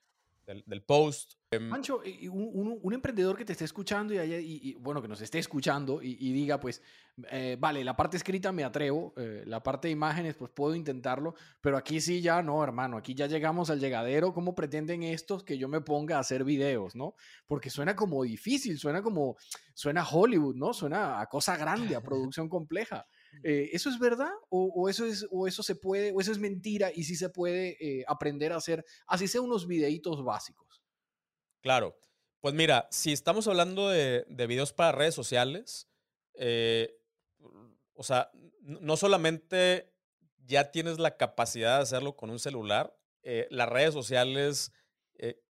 [0.46, 1.34] del, post.
[1.52, 5.38] Em, Mancho, un, un, emprendedor que te esté escuchando y, y, bueno, que nos esté
[5.38, 6.82] escuchando y, diga, pues,
[7.30, 11.36] eh, vale, la parte escrita me atrevo, eh, la parte de imágenes, pues puedo intentarlo,
[11.62, 15.60] pero aquí sí ya no, hermano, aquí ya llegamos al llegadero, ¿cómo pretenden estos que
[15.60, 17.14] yo me ponga a hacer videos, no?
[17.46, 19.38] Porque suena como difícil, suena como,
[19.76, 20.74] suena Hollywood, ¿no?
[20.74, 22.02] Suena a cosa grande, a
[22.42, 23.06] producción compleja.
[23.42, 24.32] Eh, ¿Eso es verdad?
[24.50, 27.78] ¿O, eso es, ¿O eso se puede, o eso es mentira y sí se puede
[27.80, 30.82] eh, aprender a hacer, así sea unos videitos básicos?
[31.62, 31.98] Claro.
[32.42, 35.88] Pues mira, si estamos hablando de, videos para redes sociales,
[36.34, 37.00] eh,
[37.94, 39.94] o sea, no solamente
[40.46, 42.98] ya tienes la capacidad de hacerlo con un celular,
[43.50, 44.74] las redes sociales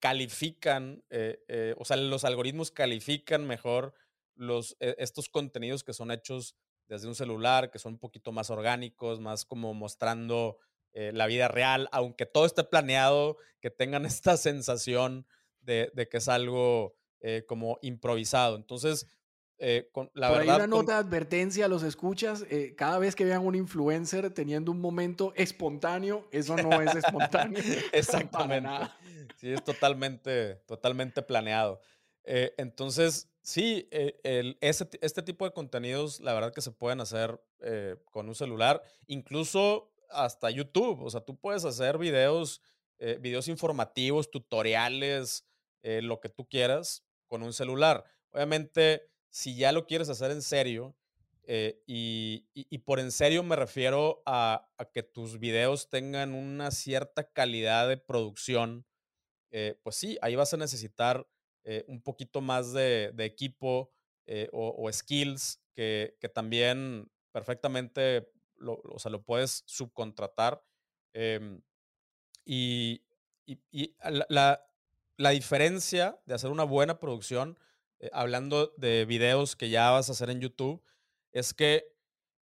[0.00, 1.02] califican,
[1.78, 3.94] o sea, los algoritmos califican mejor
[4.34, 6.56] los, estos contenidos que son hechos
[6.92, 10.58] desde un celular, que son un poquito más orgánicos, más como mostrando
[10.92, 15.26] eh, la vida real, aunque todo esté planeado, que tengan esta sensación
[15.62, 18.56] de, que es algo eh, como improvisado.
[18.56, 19.06] Entonces,
[19.56, 20.54] eh, con, la Por verdad.
[20.54, 22.44] Ahí una nota de advertencia a los escuchas:
[22.76, 27.58] cada vez que vean un influencer teniendo un momento espontáneo, eso no es espontáneo.
[27.92, 28.68] Exactamente.
[29.36, 31.80] Sí, es totalmente, totalmente planeado.
[32.24, 38.28] entonces, Sí, eh, este tipo de contenidos, la verdad que se pueden hacer eh, con
[38.28, 41.02] un celular, incluso hasta YouTube.
[41.02, 42.62] O sea, tú puedes hacer videos,
[42.98, 45.44] eh, videos informativos, tutoriales,
[45.84, 48.04] lo que tú quieras con un celular.
[48.30, 50.94] Obviamente, si ya lo quieres hacer en serio,
[51.44, 57.96] y, por en serio me refiero a, que tus videos tengan una cierta calidad de
[57.96, 58.86] producción,
[59.82, 61.26] pues sí, ahí vas a necesitar
[61.64, 63.90] eh, un poquito más de, equipo
[64.26, 70.62] eh, o, skills que, también perfectamente lo, o sea, lo puedes subcontratar.
[71.12, 71.62] Em,
[72.44, 73.02] y,
[74.28, 74.60] la,
[75.30, 77.56] diferencia de hacer una buena producción
[78.00, 80.82] eh, hablando de videos que ya vas a hacer en YouTube,
[81.30, 81.86] es que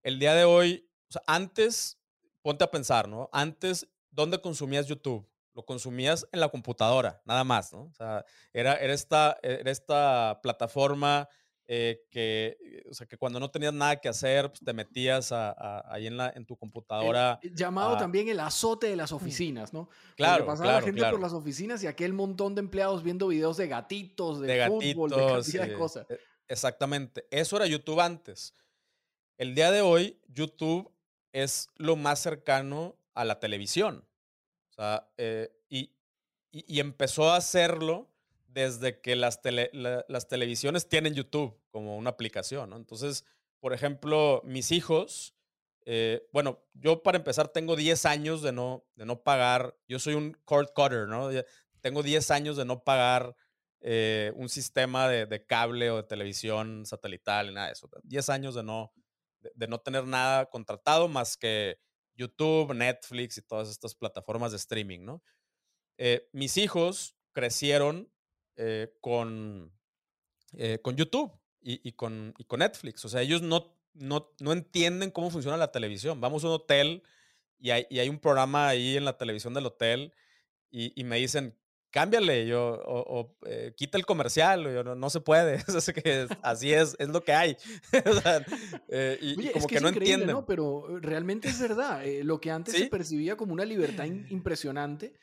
[0.03, 1.99] el día de hoy, o sea, antes,
[2.41, 3.29] ponte a pensar, ¿no?
[3.33, 5.27] Antes, ¿dónde consumías YouTube?
[5.59, 7.81] Lo consumías en la computadora, nada más, ¿no?
[7.81, 11.27] O sea, era, era, esta, era esta plataforma
[11.67, 12.57] eh, que,
[12.89, 16.31] o sea, que cuando no tenías nada que hacer, pues te metías ahí en, la,
[16.33, 17.41] en tu computadora.
[17.43, 19.89] llamado también el azote de las oficinas, ¿no?
[20.15, 23.67] Claro, pasaba la gente por las oficinas y aquel montón de empleados viendo videos de
[23.67, 26.09] gatitos, de, fútbol, de de cosas.
[26.09, 27.27] E, exactamente.
[27.31, 28.53] Eso era YouTube antes.
[29.37, 30.89] El día de hoy, YouTube
[31.33, 34.08] es lo más cercano a la televisión.
[35.17, 35.91] Eh, y,
[36.79, 38.09] empezó a hacerlo
[38.47, 39.39] desde que las,
[39.73, 42.73] las televisiones tienen YouTube como una aplicación.
[42.73, 43.23] Entonces,
[43.59, 45.35] por ejemplo, mis hijos,
[45.85, 50.15] eh, bueno, yo para empezar tengo 10 años de no, de no pagar, yo soy
[50.15, 51.29] un cord cutter, ¿no?
[51.81, 53.35] Tengo 10 años de no pagar
[53.81, 57.89] eh, un sistema de, cable o de televisión satelital, nada de eso.
[58.03, 58.91] 10 años de no,
[59.53, 61.79] de no tener nada contratado más que
[62.19, 65.23] YouTube, Netflix y todas estas plataformas de streaming, ¿no?
[65.97, 68.11] Eh, mis hijos crecieron
[68.55, 69.71] eh, con,
[70.53, 73.03] eh, con YouTube y, con, Netflix.
[73.05, 76.21] O sea, ellos no, no, no entienden cómo funciona la televisión.
[76.21, 77.03] Vamos a un hotel
[77.57, 80.13] y hay, y hay un programa ahí en la televisión del hotel
[80.71, 81.58] y me dicen,
[81.91, 86.95] cámbiale, yo, o, eh, quita el comercial, yo, no, se puede, es que así es,
[86.99, 87.57] es lo que hay.
[88.91, 90.29] Eh, y, como que, no entienden.
[90.29, 90.45] ¿no?
[90.45, 95.13] Pero eh, realmente es verdad, lo que antes se percibía como una libertad impresionante,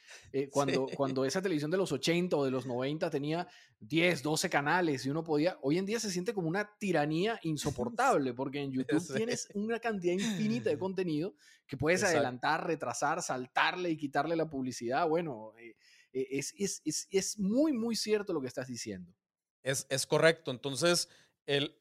[0.51, 3.49] cuando, cuando esa televisión de los 80 o de los 90 tenía
[3.81, 8.35] 10, 12 canales y uno podía, hoy en día se siente como una tiranía insoportable,
[8.35, 11.35] porque en YouTube tienes una cantidad infinita de contenido
[11.67, 15.53] que puedes adelantar, retrasar, saltarle y quitarle la publicidad, bueno
[16.17, 19.15] e, es, es, es, muy, muy cierto lo que estás diciendo.
[19.63, 20.51] Es, es correcto.
[20.51, 21.09] Entonces,
[21.47, 21.79] el,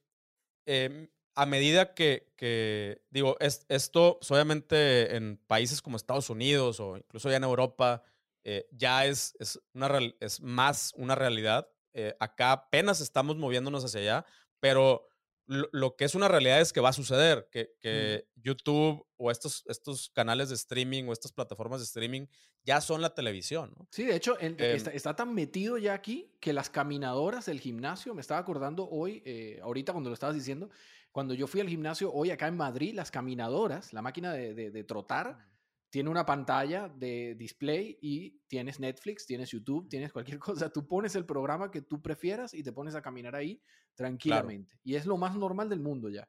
[0.65, 6.79] em, a medida que, que digo, es, esto pues, obviamente en países como Estados Unidos
[6.81, 8.03] o incluso ya en Europa,
[8.43, 11.69] eh, ya es, es, una, es más una realidad.
[11.93, 14.25] Eh, acá apenas estamos moviéndonos hacia allá,
[14.59, 15.07] pero
[15.47, 19.63] lo, que es una realidad es que va a suceder, que, que YouTube o estos,
[19.67, 22.27] estos canales de streaming o estas plataformas de streaming
[22.63, 23.73] ya son la televisión.
[23.77, 23.87] ¿no?
[23.91, 28.21] Sí, de hecho, em está, tan metido ya aquí que las caminadoras del gimnasio, me
[28.21, 30.69] estaba acordando hoy, eh, ahorita cuando lo estabas diciendo,
[31.11, 34.83] cuando yo fui al gimnasio hoy acá en Madrid, las caminadoras, la máquina de, de
[34.83, 35.47] trotar,
[35.95, 40.69] tiene una pantalla de display y tienes Netflix, tienes YouTube, tienes cualquier cosa.
[40.69, 43.61] Tú pones el programa que tú prefieras y te pones a caminar ahí
[43.93, 44.77] tranquilamente.
[44.83, 46.27] Y es lo más normal del mundo ya.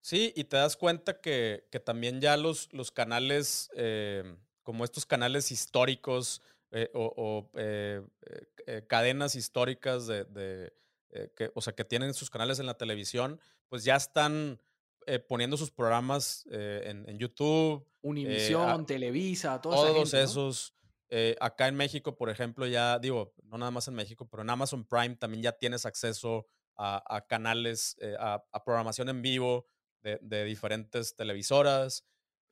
[0.00, 4.22] Sí, y te das cuenta que, también ya los, los canales, eh,
[4.62, 8.00] como estos canales históricos eh, o, eh,
[8.86, 10.72] cadenas históricas de,
[11.34, 14.60] que, o sea, que tienen sus canales en la televisión, pues ya están
[15.28, 17.86] poniendo sus programas en, YouTube.
[18.00, 20.74] Univisión, Televisa, todos esos.
[21.40, 24.84] acá en México, por ejemplo, ya digo, no nada más en México, pero en Amazon
[24.84, 26.46] Prime también ya tienes acceso
[26.78, 29.66] a, canales, eh, a, programación en vivo
[30.00, 32.04] de, diferentes televisoras.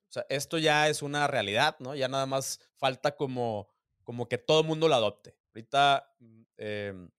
[0.09, 1.95] O sea, esto ya es una realidad, ¿no?
[1.95, 3.69] Ya nada más falta como,
[4.05, 5.37] como que todo el mundo lo adopte.
[5.55, 7.11] Ahorita mm, em,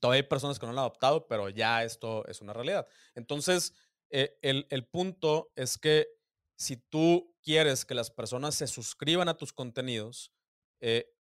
[0.00, 2.86] todavía hay personas que no lo han adoptado, pero ya esto es una realidad.
[3.14, 3.72] Entonces,
[4.10, 6.08] eh, el, el punto es que
[6.56, 10.32] si tú quieres que las personas se suscriban a tus contenidos
[10.80, 11.12] eh,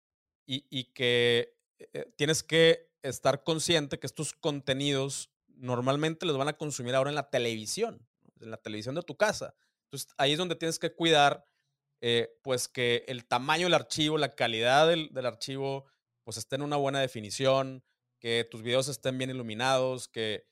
[0.47, 1.55] y, y, que
[2.17, 7.31] tienes que estar consciente que estos contenidos normalmente los van a consumir ahora en la
[7.31, 8.07] televisión,
[8.41, 9.55] en la televisión de tu casa.
[9.85, 11.45] Entonces ahí es donde tienes que cuidar,
[12.01, 15.87] eh, pues que el tamaño del archivo, la calidad del, archivo,
[16.25, 17.85] pues esté en una buena definición,
[18.19, 20.47] que tus videos estén bien iluminados, que,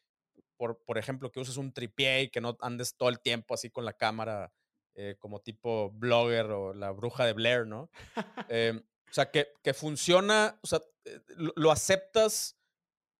[0.62, 3.68] por, por ejemplo, que uses un tripié y que no andes todo el tiempo así
[3.68, 4.53] con la cámara
[4.94, 7.90] eh, como tipo blogger o la bruja de Blair, ¿no?
[8.48, 11.18] Em, o sea, que, que funciona, o sea, eh,
[11.57, 12.57] lo, aceptas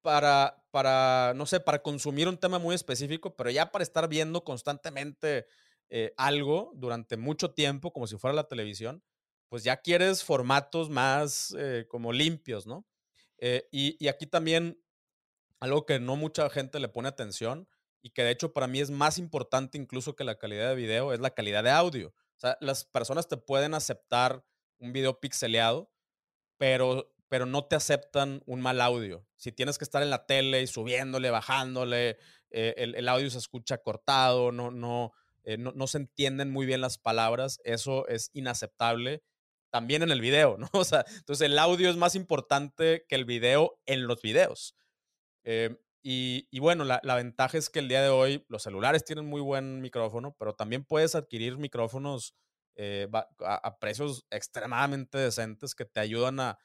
[0.02, 4.44] para, para, no sé, para consumir un tema muy específico, pero ya para estar viendo
[4.44, 5.48] constantemente
[5.90, 9.02] eh, algo durante mucho tiempo, como si fuera la televisión,
[9.48, 12.87] pues ya quieres formatos más eh, como limpios, ¿no?
[13.73, 14.81] y, y, aquí también
[15.63, 17.69] algo que no mucha gente le pone atención
[18.02, 21.13] y que de hecho para mí es más importante incluso que la calidad de video,
[21.13, 22.08] es la calidad de audio.
[22.08, 24.44] O sea, las personas te pueden aceptar
[24.81, 25.88] un video pixeleado,
[26.58, 29.25] pero, pero no te aceptan un mal audio.
[29.37, 32.19] Si tienes que estar en la tele y subiéndole, bajándole,
[32.50, 35.13] eh, el, audio se escucha cortado, no, no,
[35.44, 39.23] eh, no, no, se entienden muy bien las palabras, eso es inaceptable.
[39.71, 40.69] También en el video, ¿no?
[40.73, 44.75] O sea, entonces el audio es más importante que el video en los videos.
[45.45, 49.40] Eh, Y, bueno, la, ventaja es que el día de hoy los celulares tienen muy
[49.40, 52.35] buen micrófono, pero también puedes adquirir micrófonos
[52.75, 56.59] eh, a, precios extremadamente decentes que te ayudan a,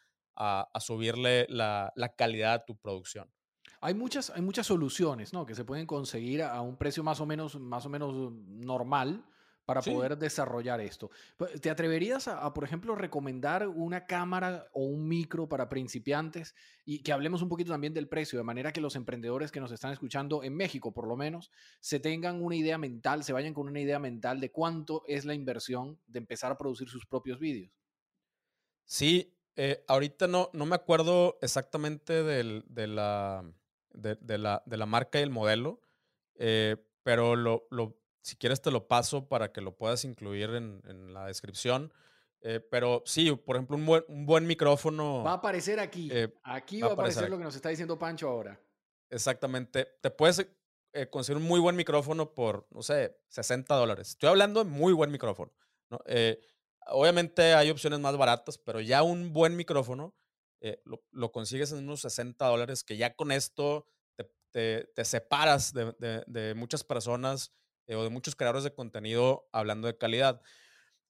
[0.79, 3.31] subirle la, la, calidad a tu producción.
[3.79, 5.45] Hay muchas, hay muchas soluciones ¿no?
[5.45, 9.23] que se pueden conseguir a un precio más o menos, más o menos normal
[9.67, 11.11] para poder desarrollar esto.
[11.35, 16.55] Pues, ¿Te atreverías a, por ejemplo, recomendar una cámara o un micro para principiantes?
[16.85, 19.73] Y que hablemos un poquito también del precio, de manera que los emprendedores que nos
[19.73, 21.51] están escuchando en México, por lo menos,
[21.81, 25.33] se tengan una idea mental, se vayan con una idea mental de cuánto es la
[25.33, 27.73] inversión de empezar a producir sus propios vídeos.
[28.85, 33.43] Sí, eh, ahorita no, no me acuerdo exactamente del, de, la,
[33.91, 35.81] de, la, de, la, marca y el modelo,
[36.35, 37.97] eh, pero lo, lo
[38.27, 41.93] si quieres te lo paso para que lo puedas incluir en, la descripción.
[42.41, 45.23] Eh, pero sí, por ejemplo, un buen, un buen, micrófono.
[45.23, 46.09] Va a aparecer aquí.
[46.11, 48.59] Eh, aquí va, a aparecer, lo que nos está diciendo Pancho ahora.
[49.09, 49.87] Exactamente.
[50.01, 50.45] Te puedes
[50.93, 54.09] eh, conseguir un muy buen micrófono por, no sé, 60 dólares.
[54.09, 55.53] Estoy hablando de muy buen micrófono.
[56.87, 60.13] obviamente hay opciones más baratas, pero ya un buen micrófono
[61.11, 63.87] lo, consigues en unos 60 dólares, que ya con esto
[64.51, 67.53] te, te, separas de, de, de muchas personas
[67.87, 70.41] eh, o de muchos creadores de contenido hablando de calidad.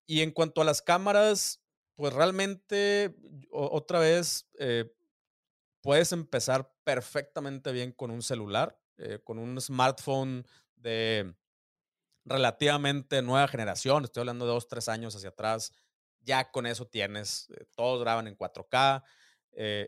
[0.05, 1.61] Y en cuanto a las cámaras,
[1.95, 3.15] pues realmente,
[3.51, 4.93] otra vez, eh,
[5.81, 11.35] puedes empezar perfectamente bien con un celular, eh, con un smartphone de
[12.25, 15.73] relativamente nueva generación, estoy hablando de dos, tres años hacia atrás,
[16.19, 19.03] ya con eso tienes, todos graban en 4K,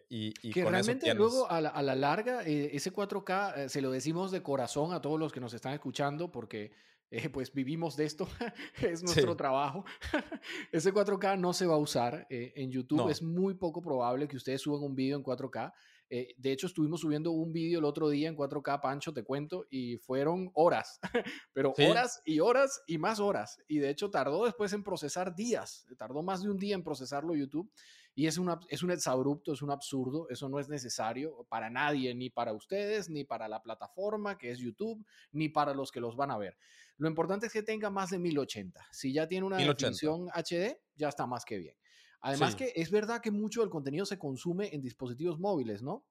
[0.09, 5.01] y, que realmente luego a la, larga, ese 4K se lo decimos de corazón a
[5.01, 6.71] todos los que nos están escuchando porque
[7.11, 8.27] eh, pues vivimos de esto,
[8.81, 9.83] es nuestro trabajo.
[10.71, 14.37] Ese 4K no se va a usar eh, en YouTube, es muy poco probable que
[14.37, 15.73] ustedes suban un video en 4K.
[16.11, 19.65] Eh, de hecho, estuvimos subiendo un video el otro día en 4K, Pancho, te cuento,
[19.69, 20.99] y fueron horas,
[21.53, 23.59] pero horas y horas y más horas.
[23.67, 27.35] Y de hecho, tardó después en procesar días, tardó más de un día en procesarlo
[27.35, 27.71] YouTube.
[28.19, 32.13] Y es, una, es un exabrupto, es un absurdo, eso no es necesario para nadie,
[32.13, 36.17] ni para ustedes, ni para la plataforma que es YouTube, ni para los que los
[36.17, 36.57] van a ver.
[36.97, 38.87] Lo importante es que tenga más de 1080.
[38.91, 41.77] Si ya tiene una definición HD, ya está más que bien.
[42.19, 46.05] Además que es verdad que mucho del contenido se consume en dispositivos móviles, ¿no?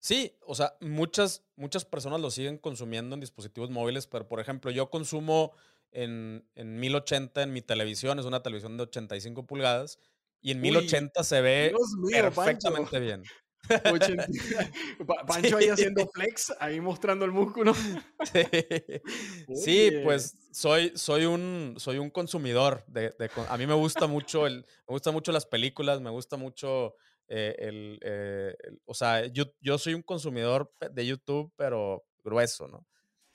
[0.00, 4.70] Sí, o sea, muchas, muchas personas lo siguen consumiendo en dispositivos móviles, pero por ejemplo,
[4.70, 5.52] yo consumo
[5.90, 9.98] en, en 1080 en mi televisión, es una televisión de 85 pulgadas,
[10.46, 11.74] y en 1080 se ve
[12.08, 13.24] perfectamente bien.
[15.26, 17.74] Pancho ahí haciendo flex, ahí mostrando el músculo.
[19.56, 22.84] Sí, pues soy, soy, un, soy un consumidor.
[22.86, 23.12] De,
[23.48, 26.94] a mí me gusta mucho el, me gusta mucho las películas, me gusta mucho
[27.26, 32.86] eh, eh, el, o sea, yo, yo soy un consumidor de YouTube, pero grueso, ¿no?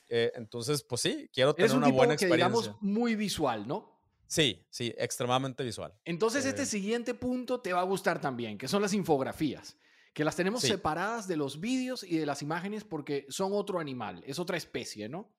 [0.07, 2.47] Eh, entonces, pues sí, quiero tener una buena experiencia.
[2.47, 4.00] Que, digamos, muy visual, ¿no?
[4.31, 5.93] Sí, sí, extremadamente visual.
[6.05, 9.75] Entonces, este siguiente punto te va a gustar también, que son las infografías
[10.13, 14.23] que las tenemos separadas de los vídeos y de las imágenes porque son otro animal,
[14.25, 15.33] es otra especie, ¿no?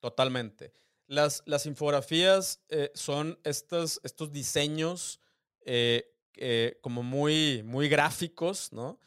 [0.00, 0.74] Totalmente.
[1.06, 5.20] Las, las infografías eh, son estos, estos diseños
[5.62, 8.98] eh, eh, como muy, muy gráficos, ¿no?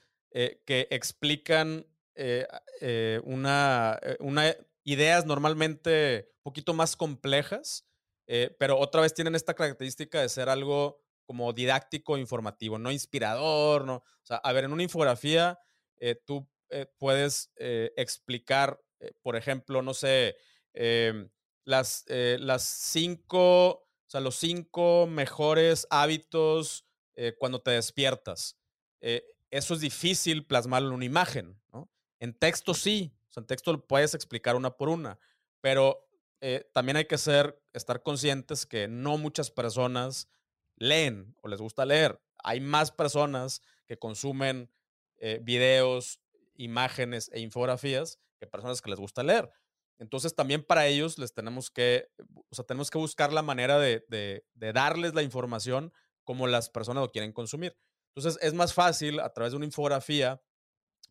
[0.65, 1.85] que explican
[3.23, 7.85] una, una, ideas normalmente un poquito más complejas,
[8.57, 13.95] pero otra vez tienen esta característica de ser algo como didáctico, informativo, no inspirador, no.
[13.95, 15.59] O sea, a ver, en una infografía
[15.97, 18.79] eh, tú eh, puedes eh, explicar,
[19.21, 20.37] por ejemplo, no sé,
[20.73, 21.29] em,
[21.65, 26.85] las, las cinco, o sea, los cinco mejores hábitos
[27.37, 28.57] cuando te despiertas.
[28.99, 31.91] eso es difícil plasmarlo en una imagen, ¿no?
[32.19, 35.19] En texto sí, o sea, en texto lo puedes explicar una por una,
[35.61, 36.09] pero
[36.73, 40.27] también hay que ser, estar conscientes que no muchas personas
[40.75, 42.21] leen o les gusta leer.
[42.43, 44.69] Hay más personas que consumen
[45.17, 46.19] eh, videos,
[46.55, 49.49] imágenes e infografías que personas que les gusta leer.
[49.99, 52.09] Entonces también para ellos les tenemos que,
[52.49, 55.93] o sea, tenemos que buscar la manera de, de, darles la información
[56.25, 57.77] como las personas lo quieren consumir.
[58.13, 60.41] Entonces es más fácil a través de una infografía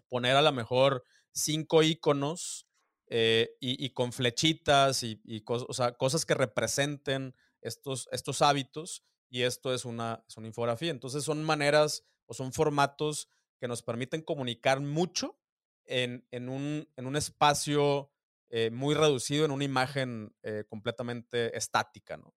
[0.09, 2.67] poner a lo mejor cinco iconos
[3.15, 9.85] eh, y, con flechitas y, y cosas que representen estos, estos hábitos y esto es
[9.85, 10.91] una, es una infografía.
[10.91, 13.29] Entonces son maneras o son formatos
[13.61, 15.39] que nos permiten comunicar mucho
[15.85, 18.11] en, en, un, en un, espacio
[18.49, 22.35] eh, muy reducido, en una imagen eh, completamente estática, ¿no?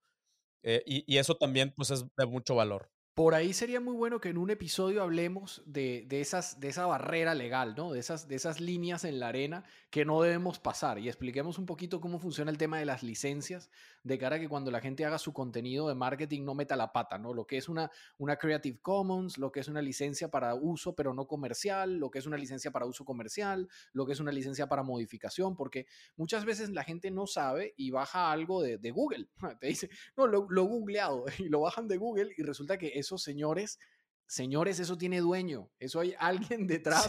[0.61, 2.91] Y, y, eso también pues es de mucho valor.
[3.16, 7.34] Por ahí sería muy bueno que en un episodio hablemos de, esas, de esa barrera
[7.34, 7.93] legal, ¿no?
[7.93, 11.66] De esas, de esas líneas en la arena que no debemos pasar y expliquemos un
[11.66, 13.70] poquito cómo funciona el tema de las licencias
[14.03, 16.91] de cara a que cuando la gente haga su contenido de marketing no meta la
[16.91, 17.34] pata, ¿no?
[17.34, 21.13] Lo que es una, una Creative Commons, lo que es una licencia para uso pero
[21.13, 24.68] no comercial, lo que es una licencia para uso comercial, lo que es una licencia
[24.68, 25.88] para modificación, porque
[26.18, 29.30] muchas veces la gente no sabe y baja algo de, Google.
[29.61, 33.23] Te dice, no, lo, lo googleado y lo bajan de Google y resulta que esos
[33.23, 33.79] señores,
[34.27, 37.07] señores, eso tiene dueño, eso hay alguien detrás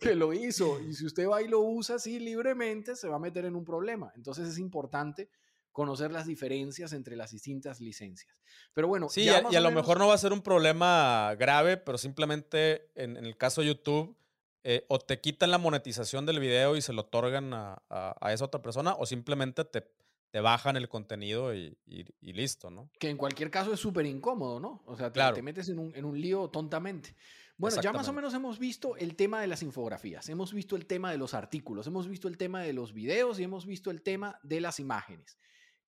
[0.00, 3.20] que lo hizo y si usted va y lo usa así libremente, se va a
[3.20, 4.12] meter en un problema.
[4.14, 5.30] Entonces es importante
[5.72, 8.36] conocer las diferencias entre las distintas licencias.
[8.74, 11.98] Pero bueno, sí, y a, lo mejor no va a ser un problema grave, pero
[11.98, 14.16] simplemente en, el caso de YouTube,
[14.64, 18.46] eh, o te quitan la monetización del video y se lo otorgan a, a esa
[18.46, 19.88] otra persona, o simplemente te,
[20.30, 21.76] te bajan el contenido y,
[22.20, 22.90] listo, ¿no?
[22.98, 24.82] Que en cualquier caso es súper incómodo, ¿no?
[24.86, 27.14] O sea, te, te metes en un, en un, lío tontamente.
[27.56, 30.86] Bueno, ya más o menos hemos visto el tema de las infografías, hemos visto el
[30.86, 34.02] tema de los artículos, hemos visto el tema de los videos y hemos visto el
[34.02, 35.38] tema de las imágenes.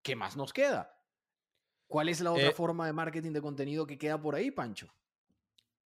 [0.03, 0.97] ¿Qué más nos queda?
[1.87, 4.93] ¿Cuál es la otra eh forma de marketing de contenido que queda por ahí, Pancho?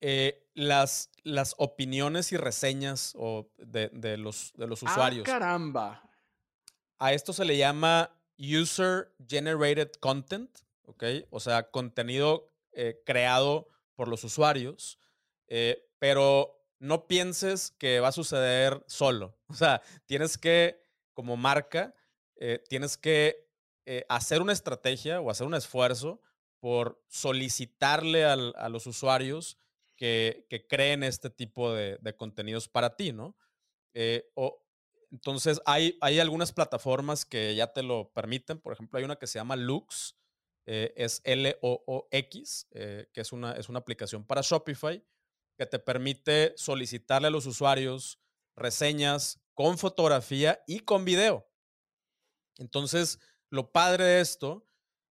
[0.02, 5.28] Eh, las, las opiniones y reseñas o de, de, los, de los ah, usuarios.
[5.28, 6.10] ¡Ah, caramba!
[6.98, 8.10] A esto se le llama
[8.40, 10.50] user generated content,
[10.84, 11.04] ¿ok?
[11.30, 14.98] O sea, contenido eh, creado por los usuarios,
[15.48, 19.38] eh, pero no pienses que va a suceder solo.
[19.50, 20.82] O sea, tienes que,
[21.14, 21.94] como marca,
[22.36, 23.48] eh, tienes que
[24.08, 26.22] hacer una estrategia o hacer un esfuerzo
[26.60, 29.58] por solicitarle a los usuarios
[29.96, 33.36] que, creen este tipo de, de contenidos para ti, ¿no?
[34.36, 34.64] o,
[35.12, 38.60] entonces, hay, hay algunas plataformas que ya te lo permiten.
[38.60, 40.16] Por ejemplo, hay una que se llama Lux,
[40.66, 45.04] eh, es L-O-O-X, eh, que es una, es una aplicación para Shopify
[45.58, 48.20] que te permite solicitarle a los usuarios
[48.56, 51.50] reseñas con fotografía y con video.
[52.58, 54.64] Entonces, lo padre de esto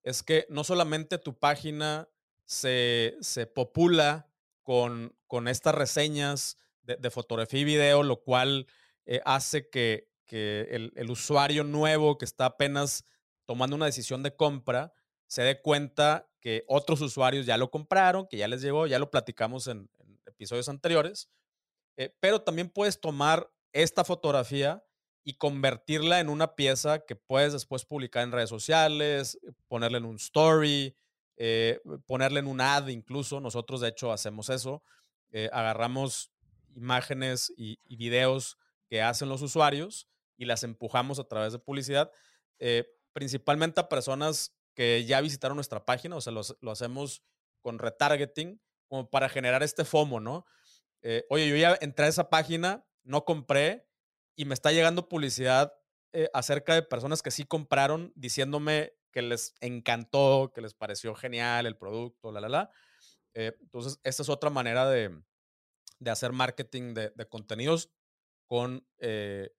[0.02, 2.08] es que no solamente tu página
[2.46, 4.30] se, se popula
[4.62, 8.66] con, con estas reseñas de, de, fotografía y video, lo cual
[9.10, 13.06] eh, hace que, el, usuario nuevo que está apenas
[13.46, 14.92] tomando una decisión de compra
[15.26, 19.10] se dé cuenta que otros usuarios ya lo compraron, que ya les llegó, ya lo
[19.10, 19.88] platicamos en,
[20.26, 21.30] episodios anteriores,
[21.96, 24.84] eh, pero también puedes tomar esta fotografía
[25.24, 29.38] y convertirla en una pieza que puedes después publicar en redes sociales,
[29.68, 30.94] ponerle en un story,
[31.38, 33.40] eh, ponerle en un ad incluso.
[33.40, 34.82] Nosotros de hecho hacemos eso.
[35.50, 36.30] agarramos
[36.74, 38.58] imágenes y videos
[38.88, 42.10] que hacen los usuarios y las empujamos a través de publicidad,
[42.58, 47.22] eh, principalmente a personas que ya visitaron nuestra página, o sea, lo, hacemos
[47.60, 50.46] con retargeting, como para generar este FOMO, ¿no?
[51.02, 53.86] Eh, oye, yo ya entré a esa página, no compré
[54.36, 55.74] y me está llegando publicidad
[56.12, 61.66] eh, acerca de personas que sí compraron diciéndome que les encantó, que les pareció genial
[61.66, 62.70] el producto, la, la, la.
[63.34, 65.22] entonces, esta es otra manera de,
[66.06, 67.90] hacer marketing de, de contenidos
[68.48, 69.52] con, eh,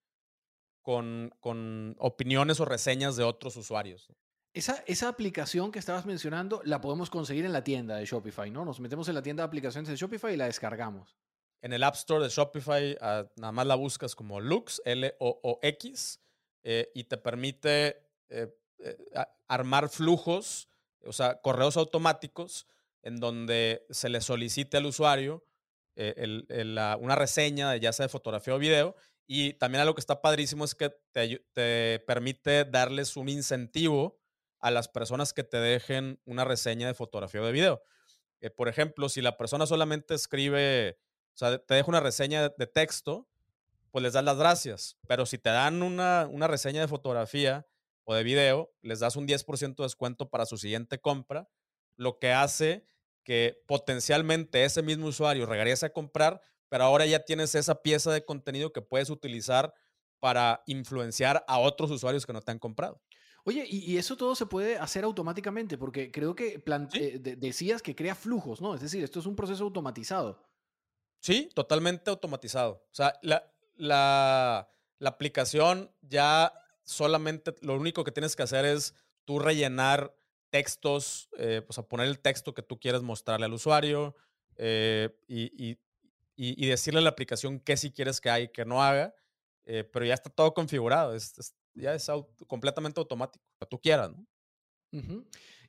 [0.81, 4.11] con, con, opiniones o reseñas de otros usuarios.
[4.53, 8.65] Esa, esa aplicación que estabas mencionando la podemos conseguir en la tienda de Shopify, ¿no?
[8.65, 11.15] Nos metemos en la tienda de aplicaciones de Shopify y la descargamos.
[11.61, 16.19] En el App Store de Shopify, ah, nada más la buscas como Lux, L-O-O-X,
[16.63, 18.51] eh, y te permite eh,
[19.47, 20.67] armar flujos,
[21.05, 22.65] o sea, correos automáticos,
[23.03, 25.43] en donde se le solicite al usuario
[26.01, 28.95] eh, una reseña, ya sea de fotografía o video.
[29.27, 34.17] Y también algo que está padrísimo es que te, permite darles un incentivo
[34.59, 37.83] a las personas que te dejen una reseña de fotografía o de video.
[38.39, 40.99] Eh, por ejemplo, si la persona solamente escribe,
[41.35, 43.27] o sea, te deja una reseña de, texto,
[43.91, 44.97] pues les das las gracias.
[45.07, 47.67] Pero si te dan una, una reseña de fotografía
[48.05, 51.49] o de video, les das un 10% de descuento para su siguiente compra,
[51.97, 52.87] lo que hace
[53.29, 58.25] que potencialmente ese mismo usuario regrese a comprar, pero ahora ya tienes esa pieza de
[58.25, 59.71] contenido que puedes utilizar
[60.19, 62.99] para influenciar a otros usuarios que no te han comprado.
[63.43, 66.63] Oye, y, eso todo se puede hacer automáticamente, porque creo que
[66.93, 68.73] eh, decías que crea flujos, ¿no?
[68.73, 70.43] Es decir, esto es un proceso automatizado.
[71.19, 72.83] Sí, totalmente automatizado.
[72.91, 74.67] O sea, la, la,
[74.97, 76.51] la aplicación ya
[76.81, 80.18] solamente, lo único que tienes que hacer es tú rellenar
[80.49, 84.15] textos, eh, pues a poner el texto que tú quieres mostrarle al usuario
[84.55, 85.77] eh, y,
[86.67, 89.13] decirle a la aplicación qué si quieres que haga y que no haga,
[89.65, 91.15] eh, pero ya está todo configurado,
[91.73, 92.11] ya es
[92.47, 94.25] completamente automático, que tú quieras, ¿no?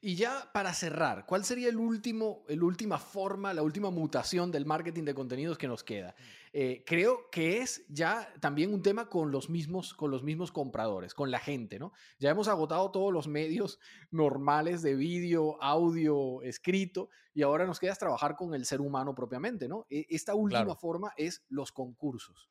[0.03, 4.65] Y ya para cerrar, ¿cuál sería el último, la última forma, la última mutación del
[4.65, 6.15] marketing de contenidos que nos queda?
[6.55, 11.13] Eh, creo que es ya también un tema con los, mismos, con los mismos compradores,
[11.13, 11.93] con la gente, ¿no?
[12.19, 13.79] Ya hemos agotado todos los medios
[14.11, 19.69] normales de vídeo, audio, escrito, y ahora nos queda trabajar con el ser humano propiamente,
[19.69, 19.87] ¿no?
[19.91, 22.49] E, esta última forma es los concursos.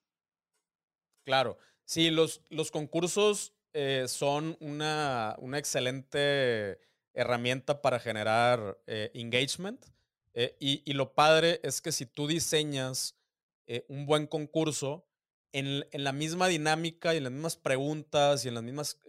[1.26, 6.89] Claro, sí, los, los concursos eh, son una, una excelente
[7.20, 9.86] herramienta para generar eh, engagement.
[10.34, 13.18] Eh, y, lo padre es que si tú diseñas
[13.68, 15.06] eh, un buen concurso,
[15.52, 19.00] en, la misma dinámica y en las mismas preguntas y en las mismas,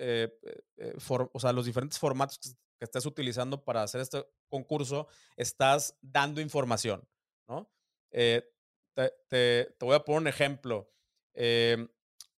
[1.08, 2.50] o sea, los diferentes formatos que,
[2.80, 5.06] estés utilizando para hacer este concurso,
[5.36, 7.06] estás dando información,
[7.46, 7.70] ¿no?
[8.08, 8.50] Te,
[9.28, 10.90] te, voy a poner un ejemplo.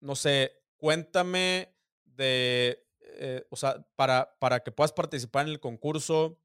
[0.01, 1.75] no sé, cuéntame
[2.07, 6.39] de eh, o sea, para, para que puedas participar en el concurso,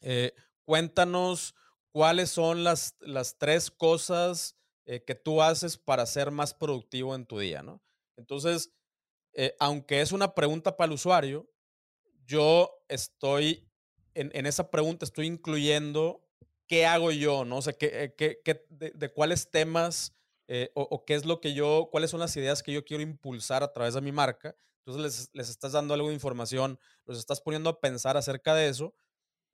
[0.00, 0.32] eh,
[0.64, 1.54] cuéntanos
[1.92, 7.26] cuáles son las, las tres cosas eh, que tú haces para ser más productivo en
[7.26, 7.82] tu día, ¿no?
[8.16, 8.72] Entonces,
[9.58, 11.48] aunque es una pregunta para el usuario,
[12.26, 13.70] yo estoy,
[14.14, 16.28] en, esa pregunta estoy incluyendo
[16.66, 17.58] qué hago yo, ¿no?
[17.58, 20.14] O sea, qué, qué, de, cuáles temas
[20.74, 23.62] o, o, qué es lo que yo, cuáles son las ideas que yo quiero impulsar
[23.62, 27.70] a través de mi marca entonces les, estás dando algo de información, los estás poniendo
[27.70, 28.94] a pensar acerca de eso.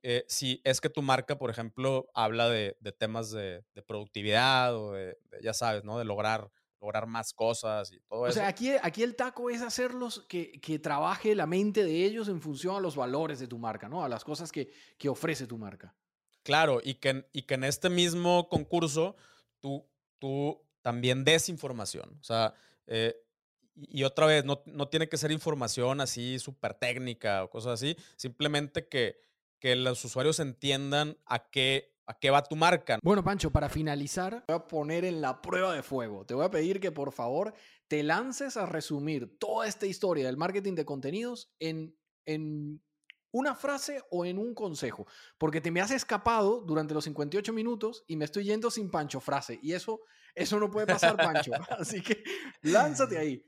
[0.03, 5.17] Eh, si es que tu marca, por ejemplo, habla de, temas de, productividad o de,
[5.41, 5.97] ya sabes, ¿no?
[5.97, 6.49] De lograr,
[6.79, 8.39] lograr más cosas y todo eso.
[8.39, 12.29] O sea, aquí, aquí el taco es hacerlos que, que, trabaje la mente de ellos
[12.29, 14.03] en función a los valores de tu marca, ¿no?
[14.03, 15.95] A las cosas que, que ofrece tu marca.
[16.43, 19.17] Claro, y que, y que en este mismo concurso
[19.59, 19.85] tú,
[20.19, 22.17] tú también des información.
[22.21, 22.53] O sea,
[22.85, 23.26] eh,
[23.77, 24.57] y otra vez, no,
[24.89, 29.19] tiene que ser información así súper técnica o cosas así, simplemente que,
[29.59, 32.99] que los usuarios entiendan a qué, a qué va tu marca.
[33.03, 36.25] Bueno, Pancho, para finalizar, voy a poner en la prueba de fuego.
[36.25, 37.53] Te voy a pedir que por favor
[37.87, 42.81] te lances a resumir toda esta historia del marketing de contenidos en, en
[43.31, 45.05] una frase o en un consejo,
[45.37, 49.19] porque te me has escapado durante los 58 minutos y me estoy yendo sin Pancho
[49.19, 50.01] frase, y eso,
[50.37, 51.51] eso no puede pasar, Pancho.
[51.79, 52.23] Así que
[52.61, 53.43] lánzate ahí.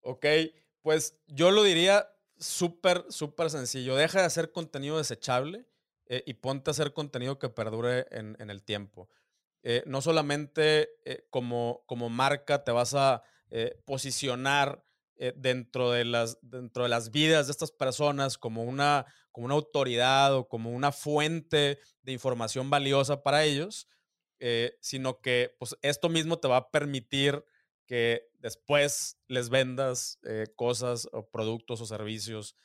[0.00, 0.24] Ok,
[0.80, 2.08] pues yo lo diría
[2.38, 3.94] súper, súper sencillo.
[3.94, 5.66] Deja de hacer contenido desechable
[6.06, 9.10] eh, y ponte a hacer contenido que perdure en, el tiempo.
[9.62, 13.22] Eh, no solamente eh, como, como marca te vas a
[13.84, 14.82] posicionar
[15.36, 20.34] dentro, de las, dentro de las vidas de estas personas como una, como una autoridad
[20.34, 23.88] o como una fuente de información valiosa para ellos,
[24.80, 27.44] sino que pues, esto mismo te va a permitir
[27.86, 32.56] que después les vendas eh, cosas o productos o servicios.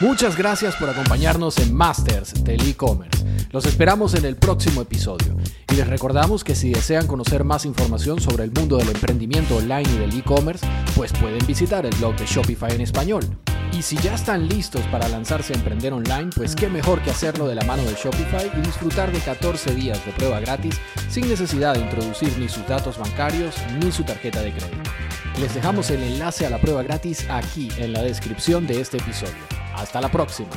[0.00, 3.24] Muchas gracias por acompañarnos en Masters del e-commerce.
[3.50, 5.36] Los esperamos en el próximo episodio
[5.72, 9.88] y les recordamos que si desean conocer más información sobre el mundo del emprendimiento online
[9.90, 13.24] y del e-commerce, pues pueden visitar el blog de Shopify en español
[13.72, 17.46] y si ya están listos para lanzarse a emprender online, pues qué mejor que hacerlo
[17.46, 21.74] de la mano de Shopify y disfrutar de 14 días de prueba gratis sin necesidad
[21.74, 24.90] de introducir ni sus datos bancarios ni su tarjeta de crédito.
[25.40, 29.38] Les dejamos el enlace a la prueba gratis aquí en la descripción de este episodio.
[29.74, 30.50] Hasta la próxima.